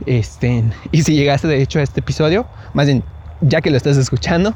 este, 0.06 0.64
y 0.94 1.04
si 1.04 1.16
llegaste 1.16 1.50
de 1.50 1.62
hecho 1.62 1.80
a 1.80 1.82
este 1.82 2.00
episodio, 2.00 2.46
más 2.74 2.86
bien 2.86 3.04
ya 3.42 3.60
que 3.60 3.72
lo 3.72 3.76
estás 3.76 3.98
escuchando, 3.98 4.56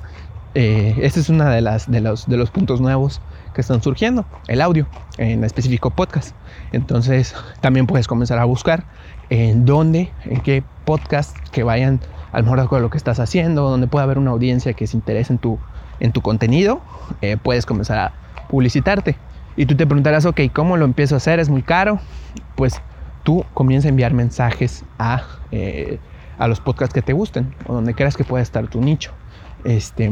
eh, 0.56 0.98
este 1.02 1.20
es 1.20 1.28
uno 1.28 1.44
de, 1.44 1.60
las, 1.60 1.92
de, 1.92 2.00
los, 2.00 2.26
de 2.26 2.38
los 2.38 2.52
puntos 2.52 2.80
nuevos 2.80 3.20
que 3.60 3.62
están 3.62 3.84
surgiendo, 3.84 4.24
el 4.48 4.62
audio, 4.62 4.88
en 5.18 5.44
específico 5.44 5.90
podcast. 5.90 6.34
Entonces 6.72 7.36
también 7.60 7.88
puedes 7.88 8.08
comenzar 8.08 8.40
a 8.40 8.46
buscar 8.46 8.86
en 9.30 9.66
dónde, 9.66 10.14
en 10.24 10.40
qué 10.40 10.64
podcast 10.86 11.36
que 11.50 11.64
vayan 11.64 12.00
a 12.32 12.38
lo 12.38 12.46
mejor 12.46 12.70
con 12.70 12.82
lo 12.82 12.90
que 12.90 12.98
estás 12.98 13.20
haciendo, 13.20 13.70
donde 13.70 13.88
pueda 13.88 14.06
haber 14.06 14.18
una 14.18 14.32
audiencia 14.32 14.72
que 14.72 14.88
se 14.88 14.96
interese 14.96 15.34
en 15.34 15.40
tu, 15.40 15.60
en 16.00 16.14
tu 16.14 16.22
contenido, 16.22 16.80
eh, 17.22 17.36
puedes 17.36 17.66
comenzar 17.66 18.00
a 18.00 18.14
publicitarte. 18.48 19.18
Y 19.58 19.66
tú 19.66 19.76
te 19.76 19.86
preguntarás, 19.86 20.26
ok, 20.26 20.40
¿cómo 20.54 20.78
lo 20.78 20.86
empiezo 20.86 21.16
a 21.16 21.18
hacer? 21.18 21.42
¿Es 21.42 21.50
muy 21.50 21.64
caro? 21.64 22.00
Pues 22.56 22.80
tú 23.24 23.44
comienza 23.54 23.90
a 23.90 23.90
enviar 23.90 24.14
mensajes 24.14 24.86
a, 24.98 25.24
eh, 25.52 26.00
a 26.38 26.48
los 26.48 26.62
podcasts 26.62 26.94
que 26.94 27.02
te 27.02 27.12
gusten 27.12 27.54
o 27.68 27.74
donde 27.74 27.94
creas 27.94 28.16
que 28.16 28.24
pueda 28.24 28.42
estar 28.42 28.70
tu 28.70 28.80
nicho. 28.80 29.12
Este, 29.64 30.12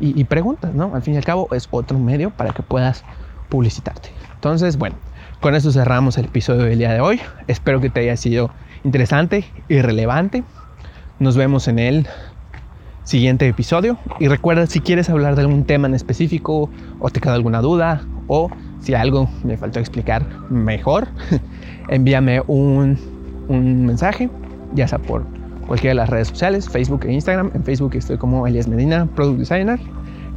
y, 0.00 0.24
preguntas, 0.24 0.74
¿no? 0.74 0.94
Al 0.94 1.02
fin 1.02 1.14
y 1.14 1.16
al 1.16 1.24
cabo 1.24 1.48
es 1.52 1.68
otro 1.70 1.98
medio 1.98 2.30
para 2.30 2.52
que 2.52 2.62
puedas 2.62 3.04
publicitarte. 3.48 4.10
Entonces, 4.34 4.76
bueno, 4.76 4.96
con 5.40 5.54
eso 5.54 5.70
cerramos 5.70 6.18
el 6.18 6.26
episodio 6.26 6.64
del 6.64 6.78
día 6.78 6.92
de 6.92 7.00
hoy. 7.00 7.20
Espero 7.46 7.80
que 7.80 7.90
te 7.90 8.00
haya 8.00 8.16
sido 8.16 8.50
interesante 8.84 9.44
y 9.68 9.80
relevante. 9.80 10.44
Nos 11.18 11.36
vemos 11.36 11.68
en 11.68 11.78
el 11.78 12.06
siguiente 13.04 13.48
episodio. 13.48 13.96
Y 14.18 14.28
recuerda 14.28 14.66
si 14.66 14.80
quieres 14.80 15.08
hablar 15.08 15.34
de 15.34 15.42
algún 15.42 15.64
tema 15.64 15.88
en 15.88 15.94
específico 15.94 16.68
o 16.98 17.10
te 17.10 17.20
queda 17.20 17.34
alguna 17.34 17.60
duda 17.60 18.02
o 18.26 18.50
si 18.80 18.94
algo 18.94 19.28
me 19.44 19.56
faltó 19.56 19.80
explicar 19.80 20.26
mejor, 20.50 21.08
envíame 21.88 22.42
un, 22.46 22.98
un 23.48 23.86
mensaje, 23.86 24.28
ya 24.74 24.86
sea 24.86 24.98
por 24.98 25.37
cualquiera 25.68 25.92
de 25.92 25.96
las 25.96 26.08
redes 26.08 26.28
sociales, 26.28 26.68
Facebook 26.68 27.04
e 27.04 27.12
Instagram. 27.12 27.52
En 27.54 27.62
Facebook 27.62 27.94
estoy 27.94 28.16
como 28.16 28.46
Elias 28.46 28.66
Medina, 28.66 29.06
Product 29.14 29.38
Designer, 29.38 29.78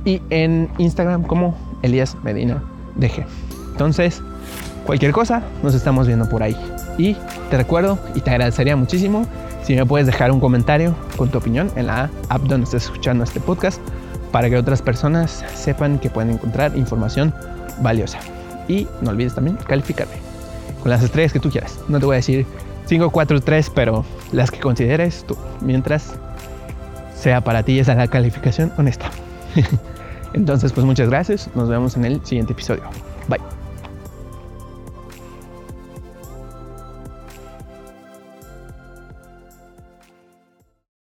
y 0.05 0.21
en 0.29 0.69
Instagram 0.77 1.23
como 1.23 1.57
Elias 1.81 2.15
Medina 2.23 2.61
DG. 2.95 3.25
Entonces, 3.71 4.21
cualquier 4.85 5.11
cosa, 5.11 5.41
nos 5.63 5.73
estamos 5.73 6.05
viendo 6.05 6.29
por 6.29 6.43
ahí. 6.43 6.55
Y 6.97 7.15
te 7.49 7.57
recuerdo 7.57 7.97
y 8.13 8.19
te 8.19 8.29
agradecería 8.29 8.75
muchísimo 8.75 9.25
si 9.63 9.75
me 9.75 9.85
puedes 9.85 10.05
dejar 10.05 10.31
un 10.31 10.39
comentario 10.39 10.95
con 11.17 11.29
tu 11.29 11.37
opinión 11.37 11.71
en 11.75 11.87
la 11.87 12.09
app 12.29 12.41
donde 12.43 12.65
estés 12.65 12.83
escuchando 12.85 13.23
este 13.23 13.39
podcast 13.39 13.81
para 14.31 14.49
que 14.49 14.57
otras 14.57 14.81
personas 14.81 15.43
sepan 15.55 15.99
que 15.99 16.09
pueden 16.09 16.31
encontrar 16.31 16.75
información 16.77 17.33
valiosa. 17.81 18.19
Y 18.67 18.87
no 19.01 19.11
olvides 19.11 19.35
también 19.35 19.57
calificarme 19.67 20.15
con 20.81 20.89
las 20.89 21.03
estrellas 21.03 21.31
que 21.31 21.39
tú 21.39 21.49
quieras. 21.49 21.79
No 21.87 21.99
te 21.99 22.05
voy 22.05 22.15
a 22.15 22.17
decir 22.17 22.45
5, 22.85 23.09
4, 23.09 23.41
3, 23.41 23.71
pero 23.73 24.05
las 24.31 24.51
que 24.51 24.59
consideres 24.59 25.25
tú, 25.27 25.37
mientras 25.61 26.13
sea 27.15 27.41
para 27.41 27.63
ti 27.63 27.79
esa 27.79 27.95
la 27.95 28.07
calificación 28.07 28.73
honesta. 28.77 29.09
Entonces, 30.33 30.71
pues 30.73 30.85
muchas 30.85 31.09
gracias. 31.09 31.49
Nos 31.55 31.69
vemos 31.69 31.95
en 31.95 32.05
el 32.05 32.25
siguiente 32.25 32.53
episodio. 32.53 32.83
Bye. 33.27 33.60